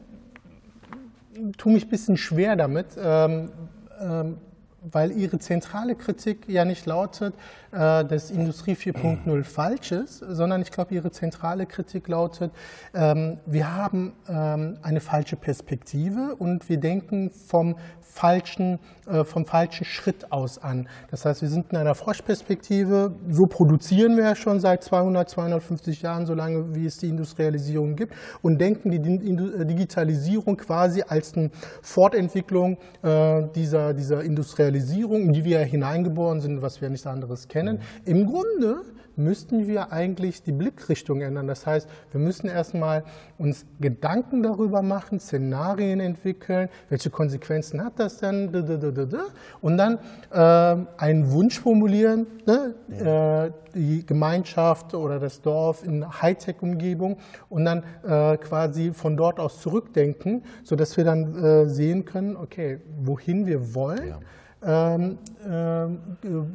tue 1.58 1.72
mich 1.72 1.86
ein 1.86 1.90
bisschen 1.90 2.18
schwer 2.18 2.58
damit, 2.58 2.98
ähm, 3.02 3.52
weil 4.82 5.12
Ihre 5.12 5.40
zentrale 5.40 5.96
Kritik 5.96 6.48
ja 6.48 6.66
nicht 6.66 6.86
lautet, 6.86 7.34
äh, 7.72 8.06
dass 8.06 8.32
Industrie 8.32 8.74
4.0 8.74 9.44
falsch 9.44 9.92
ist, 9.92 10.20
sondern 10.20 10.62
ich 10.62 10.72
glaube, 10.72 10.94
Ihre 10.94 11.12
zentrale 11.12 11.66
Kritik 11.66 12.08
lautet, 12.08 12.52
ähm, 12.94 13.40
wir 13.46 13.76
haben 13.76 14.14
ähm, 14.28 14.78
eine 14.82 15.02
falsche 15.02 15.36
Perspektive 15.36 16.36
und 16.38 16.68
wir 16.70 16.80
denken 16.80 17.30
vom 17.30 17.76
falschen, 18.20 18.80
äh, 19.08 19.24
vom 19.24 19.46
falschen 19.46 19.86
Schritt 19.86 20.32
aus 20.32 20.58
an. 20.58 20.90
Das 21.12 21.26
heißt, 21.26 21.42
wir 21.42 21.50
sind 21.50 21.72
in 21.72 21.78
einer 21.78 21.96
Froschperspektive, 21.96 23.14
so 23.30 23.46
produzieren 23.46 24.18
wir 24.18 24.24
ja 24.24 24.36
schon 24.36 24.60
seit 24.60 24.84
200, 24.84 25.30
250 25.30 26.02
Jahren, 26.02 26.26
so 26.26 26.34
lange 26.34 26.76
wie 26.76 26.86
es 26.86 26.98
die 26.98 27.08
Industrialisierung 27.08 27.96
gibt, 27.96 28.14
und 28.42 28.60
denken 28.60 28.92
die 28.92 29.00
Digitalisierung 29.00 30.58
quasi 30.58 31.04
als 31.08 31.36
eine 31.36 31.52
Fortentwicklung 31.82 32.78
äh, 33.04 33.44
dieser, 33.56 33.94
dieser 33.94 34.24
Industrialisierung, 34.24 34.69
in 34.76 35.34
die 35.34 35.46
wir 35.46 35.60
hineingeboren 35.60 36.42
sind, 36.42 36.62
was 36.62 36.82
wir 36.82 36.90
nichts 36.90 37.08
anderes 37.08 37.48
kennen. 37.48 37.78
Mhm. 37.78 38.12
Im 38.12 38.26
Grunde 38.28 38.82
müssten 39.20 39.68
wir 39.68 39.92
eigentlich 39.92 40.42
die 40.42 40.52
Blickrichtung 40.52 41.22
ändern. 41.22 41.46
Das 41.46 41.68
heißt, 41.68 41.88
wir 42.12 42.20
müssen 42.20 42.48
erstmal 42.48 43.04
uns 43.38 43.66
Gedanken 43.80 44.42
darüber 44.42 44.82
machen, 44.82 45.20
Szenarien 45.20 46.00
entwickeln, 46.00 46.70
welche 46.90 47.10
Konsequenzen 47.10 47.84
hat 47.84 48.00
das 48.00 48.18
denn, 48.18 48.50
und 49.62 49.78
dann 49.78 50.00
äh, 50.32 50.86
einen 50.98 51.32
Wunsch 51.32 51.60
formulieren, 51.60 52.26
ne? 52.46 52.74
äh, 52.90 53.52
die 53.76 54.06
Gemeinschaft 54.06 54.96
oder 54.96 55.20
das 55.20 55.42
Dorf 55.42 55.84
in 55.84 56.22
Hightech-Umgebung 56.22 57.18
und 57.50 57.66
dann 57.66 57.84
äh, 58.04 58.38
quasi 58.38 58.94
von 58.94 59.16
dort 59.18 59.40
aus 59.40 59.62
zurückdenken, 59.62 60.44
sodass 60.64 60.98
wir 60.98 61.04
dann 61.04 61.36
äh, 61.36 61.66
sehen 61.68 62.06
können, 62.06 62.36
okay, 62.36 62.80
wohin 63.04 63.46
wir 63.46 63.76
wollen. 63.76 64.08
Ja 64.08 64.20
ähm, 64.62 65.18
äh, 65.42 65.48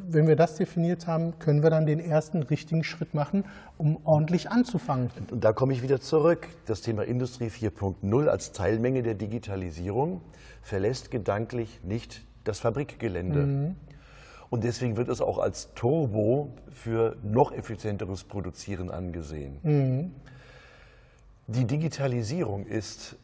wenn 0.07 0.27
wir 0.27 0.35
das 0.35 0.55
definiert 0.55 1.07
haben, 1.07 1.39
können 1.39 1.63
wir 1.63 1.71
dann 1.71 1.85
den 1.85 1.99
ersten 1.99 2.43
richtigen 2.43 2.83
Schritt 2.83 3.13
machen, 3.15 3.45
um 3.77 3.97
ordentlich 4.03 4.51
anzufangen. 4.51 5.09
Und 5.31 5.43
da 5.43 5.53
komme 5.53 5.73
ich 5.73 5.81
wieder 5.81 5.99
zurück. 5.99 6.47
Das 6.67 6.81
Thema 6.81 7.03
Industrie 7.03 7.47
4.0 7.47 8.27
als 8.27 8.51
Teilmenge 8.51 9.01
der 9.01 9.15
Digitalisierung 9.15 10.21
verlässt 10.61 11.09
gedanklich 11.09 11.79
nicht 11.83 12.21
das 12.43 12.59
Fabrikgelände. 12.59 13.39
Mhm. 13.39 13.75
Und 14.51 14.63
deswegen 14.63 14.97
wird 14.97 15.09
es 15.09 15.19
auch 15.19 15.39
als 15.39 15.73
Turbo 15.73 16.53
für 16.69 17.15
noch 17.23 17.51
effizienteres 17.51 18.23
Produzieren 18.23 18.91
angesehen. 18.91 19.57
Mhm. 19.63 20.11
Die 21.47 21.65
Digitalisierung 21.65 22.65
ist 22.65 23.17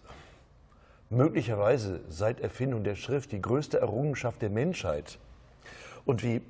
möglicherweise 1.12 2.02
seit 2.10 2.40
Erfindung 2.40 2.84
der 2.84 2.96
Schrift 2.96 3.32
die 3.32 3.42
größte 3.42 3.80
Errungenschaft 3.80 4.42
der 4.42 4.50
Menschheit. 4.50 5.20
Und 6.06 6.24
wie 6.24 6.42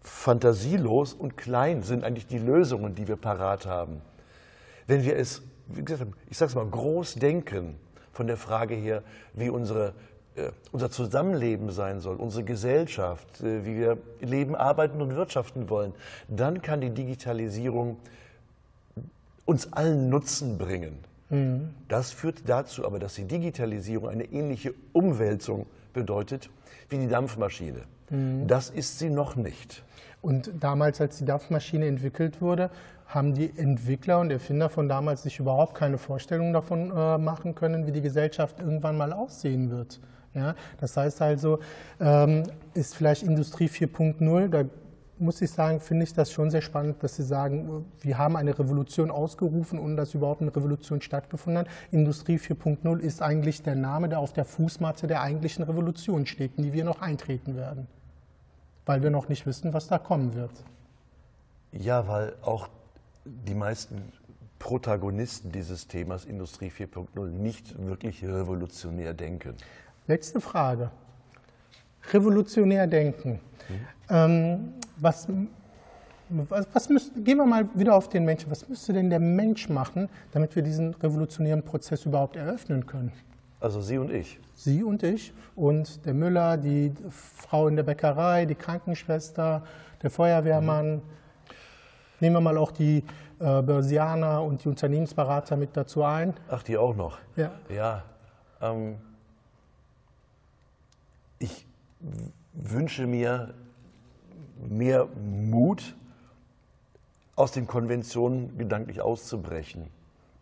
fantasielos 0.00 1.14
und 1.14 1.36
klein 1.36 1.82
sind 1.82 2.04
eigentlich 2.04 2.26
die 2.26 2.38
Lösungen, 2.38 2.94
die 2.94 3.06
wir 3.06 3.16
parat 3.16 3.66
haben. 3.66 4.00
Wenn 4.86 5.04
wir 5.04 5.16
es, 5.16 5.42
wie 5.68 5.84
gesagt, 5.84 6.12
ich 6.28 6.36
sage 6.36 6.50
es 6.50 6.54
mal, 6.54 6.66
groß 6.66 7.14
denken, 7.14 7.76
von 8.12 8.26
der 8.26 8.36
Frage 8.36 8.74
her, 8.74 9.02
wie 9.34 9.48
unsere, 9.48 9.92
äh, 10.36 10.50
unser 10.72 10.90
Zusammenleben 10.90 11.70
sein 11.70 12.00
soll, 12.00 12.16
unsere 12.16 12.44
Gesellschaft, 12.44 13.40
äh, 13.40 13.64
wie 13.64 13.76
wir 13.76 13.98
leben, 14.20 14.54
arbeiten 14.54 15.02
und 15.02 15.16
wirtschaften 15.16 15.68
wollen, 15.68 15.94
dann 16.28 16.62
kann 16.62 16.80
die 16.80 16.90
Digitalisierung 16.90 17.98
uns 19.44 19.72
allen 19.72 20.08
Nutzen 20.08 20.58
bringen. 20.58 20.98
Mhm. 21.30 21.70
Das 21.88 22.12
führt 22.12 22.48
dazu 22.48 22.84
aber, 22.84 22.98
dass 22.98 23.14
die 23.14 23.24
Digitalisierung 23.24 24.08
eine 24.08 24.24
ähnliche 24.24 24.74
Umwälzung 24.92 25.66
bedeutet 25.92 26.50
wie 26.88 26.98
die 26.98 27.08
Dampfmaschine. 27.08 27.82
Mhm. 28.10 28.46
Das 28.46 28.70
ist 28.70 28.98
sie 28.98 29.10
noch 29.10 29.36
nicht. 29.36 29.82
Und 30.22 30.50
damals, 30.60 31.00
als 31.00 31.18
die 31.18 31.24
Dampfmaschine 31.24 31.86
entwickelt 31.86 32.40
wurde, 32.40 32.70
haben 33.06 33.34
die 33.34 33.52
Entwickler 33.56 34.20
und 34.20 34.30
Erfinder 34.30 34.68
von 34.68 34.88
damals 34.88 35.22
sich 35.22 35.38
überhaupt 35.38 35.74
keine 35.74 35.98
Vorstellung 35.98 36.52
davon 36.52 36.90
äh, 36.90 37.18
machen 37.18 37.54
können, 37.54 37.86
wie 37.86 37.92
die 37.92 38.00
Gesellschaft 38.00 38.58
irgendwann 38.60 38.96
mal 38.96 39.12
aussehen 39.12 39.70
wird. 39.70 40.00
Ja, 40.34 40.56
das 40.80 40.96
heißt 40.96 41.22
also, 41.22 41.60
ähm, 42.00 42.42
ist 42.72 42.96
vielleicht 42.96 43.22
Industrie 43.22 43.68
4.0, 43.68 44.48
da 44.48 44.64
muss 45.18 45.40
ich 45.40 45.50
sagen, 45.50 45.80
finde 45.80 46.04
ich 46.04 46.12
das 46.12 46.32
schon 46.32 46.50
sehr 46.50 46.62
spannend, 46.62 47.02
dass 47.02 47.16
Sie 47.16 47.22
sagen, 47.22 47.84
wir 48.00 48.18
haben 48.18 48.36
eine 48.36 48.58
Revolution 48.58 49.10
ausgerufen, 49.10 49.78
ohne 49.78 49.96
dass 49.96 50.14
überhaupt 50.14 50.42
eine 50.42 50.54
Revolution 50.54 51.00
stattgefunden 51.00 51.60
hat. 51.60 51.68
Industrie 51.90 52.36
4.0 52.36 52.98
ist 52.98 53.22
eigentlich 53.22 53.62
der 53.62 53.76
Name, 53.76 54.08
der 54.08 54.18
auf 54.18 54.32
der 54.32 54.44
Fußmatte 54.44 55.06
der 55.06 55.22
eigentlichen 55.22 55.64
Revolution 55.64 56.26
steht, 56.26 56.56
in 56.56 56.64
die 56.64 56.72
wir 56.72 56.84
noch 56.84 57.00
eintreten 57.00 57.56
werden, 57.56 57.86
weil 58.86 59.02
wir 59.02 59.10
noch 59.10 59.28
nicht 59.28 59.46
wissen, 59.46 59.72
was 59.72 59.86
da 59.86 59.98
kommen 59.98 60.34
wird. 60.34 60.52
Ja, 61.72 62.06
weil 62.08 62.34
auch 62.42 62.68
die 63.24 63.54
meisten 63.54 64.12
Protagonisten 64.58 65.52
dieses 65.52 65.88
Themas 65.88 66.24
Industrie 66.24 66.70
4.0 66.70 67.26
nicht 67.28 67.78
wirklich 67.78 68.24
revolutionär 68.24 69.14
denken. 69.14 69.54
Letzte 70.06 70.40
Frage. 70.40 70.90
Revolutionär 72.12 72.86
denken. 72.86 73.40
Ähm, 74.10 74.74
was, 74.96 75.28
was, 76.28 76.66
was 76.72 76.88
müsst, 76.88 77.12
gehen 77.24 77.38
wir 77.38 77.46
mal 77.46 77.68
wieder 77.74 77.94
auf 77.94 78.08
den 78.08 78.24
Menschen. 78.24 78.50
Was 78.50 78.68
müsste 78.68 78.92
denn 78.92 79.10
der 79.10 79.20
Mensch 79.20 79.68
machen, 79.68 80.08
damit 80.32 80.54
wir 80.56 80.62
diesen 80.62 80.94
revolutionären 80.94 81.62
Prozess 81.62 82.04
überhaupt 82.04 82.36
eröffnen 82.36 82.86
können? 82.86 83.12
Also 83.60 83.80
Sie 83.80 83.96
und 83.98 84.10
ich. 84.10 84.38
Sie 84.54 84.82
und 84.82 85.02
ich 85.02 85.32
und 85.56 86.04
der 86.04 86.14
Müller, 86.14 86.56
die 86.56 86.92
Frau 87.08 87.66
in 87.68 87.76
der 87.76 87.82
Bäckerei, 87.82 88.44
die 88.44 88.54
Krankenschwester, 88.54 89.62
der 90.02 90.10
Feuerwehrmann. 90.10 90.96
Mhm. 90.96 91.02
Nehmen 92.20 92.36
wir 92.36 92.40
mal 92.40 92.58
auch 92.58 92.70
die 92.70 93.04
äh, 93.40 93.62
Börsianer 93.62 94.42
und 94.42 94.64
die 94.64 94.68
Unternehmensberater 94.68 95.56
mit 95.56 95.76
dazu 95.76 96.04
ein. 96.04 96.34
Ach, 96.48 96.62
die 96.62 96.76
auch 96.76 96.94
noch? 96.94 97.18
Ja. 97.36 97.52
Ja. 97.68 98.02
Ähm, 98.60 98.96
ich 101.38 101.66
wünsche 102.64 103.06
mir 103.06 103.54
mehr 104.68 105.06
Mut, 105.06 105.94
aus 107.36 107.52
den 107.52 107.66
Konventionen 107.66 108.56
gedanklich 108.58 109.00
auszubrechen 109.00 109.88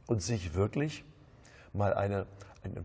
und 0.06 0.22
sich 0.22 0.54
wirklich 0.54 1.04
mal 1.72 1.94
eine, 1.94 2.26
eine, 2.62 2.84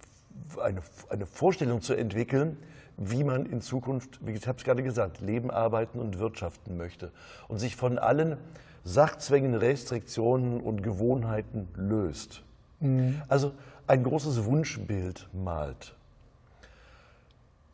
eine, 0.63 0.81
eine 1.09 1.25
Vorstellung 1.25 1.81
zu 1.81 1.93
entwickeln, 1.93 2.57
wie 2.95 3.23
man 3.23 3.45
in 3.45 3.61
Zukunft, 3.61 4.25
wie 4.25 4.31
ich 4.31 4.47
habe 4.47 4.57
es 4.57 4.63
gerade 4.63 4.81
gesagt, 4.81 5.19
leben, 5.21 5.51
arbeiten 5.51 5.99
und 5.99 6.19
wirtschaften 6.19 6.77
möchte 6.77 7.11
und 7.47 7.59
sich 7.59 7.75
von 7.75 7.99
allen 7.99 8.37
Sachzwängen, 8.85 9.53
Restriktionen 9.53 10.61
und 10.61 10.81
Gewohnheiten 10.81 11.67
löst. 11.75 12.43
Mhm. 12.79 13.21
Also 13.27 13.51
ein 13.85 14.03
großes 14.03 14.45
Wunschbild 14.45 15.27
malt. 15.33 15.96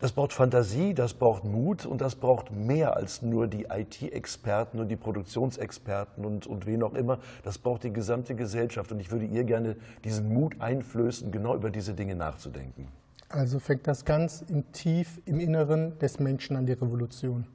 Das 0.03 0.11
braucht 0.11 0.33
Fantasie, 0.33 0.93
das 0.93 1.13
braucht 1.13 1.45
Mut 1.45 1.85
und 1.85 2.01
das 2.01 2.15
braucht 2.15 2.51
mehr 2.51 2.97
als 2.97 3.21
nur 3.21 3.47
die 3.47 3.67
IT-Experten 3.69 4.81
und 4.81 4.89
die 4.89 4.97
Produktionsexperten 4.97 6.25
und, 6.25 6.45
und 6.45 6.65
wen 6.65 6.83
auch 6.83 6.93
immer. 6.93 7.19
Das 7.45 7.57
braucht 7.57 7.85
die 7.85 7.93
gesamte 7.93 8.35
Gesellschaft 8.35 8.91
und 8.91 8.99
ich 8.99 9.11
würde 9.11 9.23
ihr 9.23 9.45
gerne 9.45 9.77
diesen 10.03 10.27
Mut 10.27 10.59
einflößen, 10.59 11.31
genau 11.31 11.55
über 11.55 11.69
diese 11.69 11.93
Dinge 11.93 12.15
nachzudenken. 12.15 12.89
Also 13.29 13.59
fängt 13.59 13.87
das 13.87 14.03
ganz 14.03 14.43
im 14.49 14.69
Tief, 14.73 15.21
im 15.23 15.39
Inneren 15.39 15.97
des 15.99 16.19
Menschen 16.19 16.57
an 16.57 16.65
die 16.65 16.73
Revolution. 16.73 17.47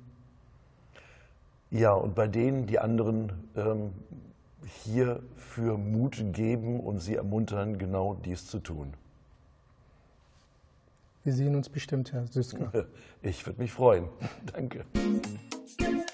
Ja, 1.70 1.92
und 1.92 2.14
bei 2.14 2.28
denen 2.28 2.64
die 2.64 2.78
anderen 2.78 3.30
ähm, 3.56 3.90
hier 4.84 5.22
für 5.37 5.76
Mut 5.76 6.24
geben 6.32 6.80
und 6.80 7.00
Sie 7.00 7.14
ermuntern, 7.14 7.76
genau 7.76 8.14
dies 8.14 8.46
zu 8.46 8.58
tun. 8.58 8.94
Wir 11.29 11.35
sehen 11.35 11.57
uns 11.57 11.69
bestimmt, 11.69 12.14
Herr 12.14 12.27
Süsker. 12.27 12.73
Ich 13.21 13.45
würde 13.45 13.61
mich 13.61 13.71
freuen. 13.71 14.09
Danke. 14.51 14.87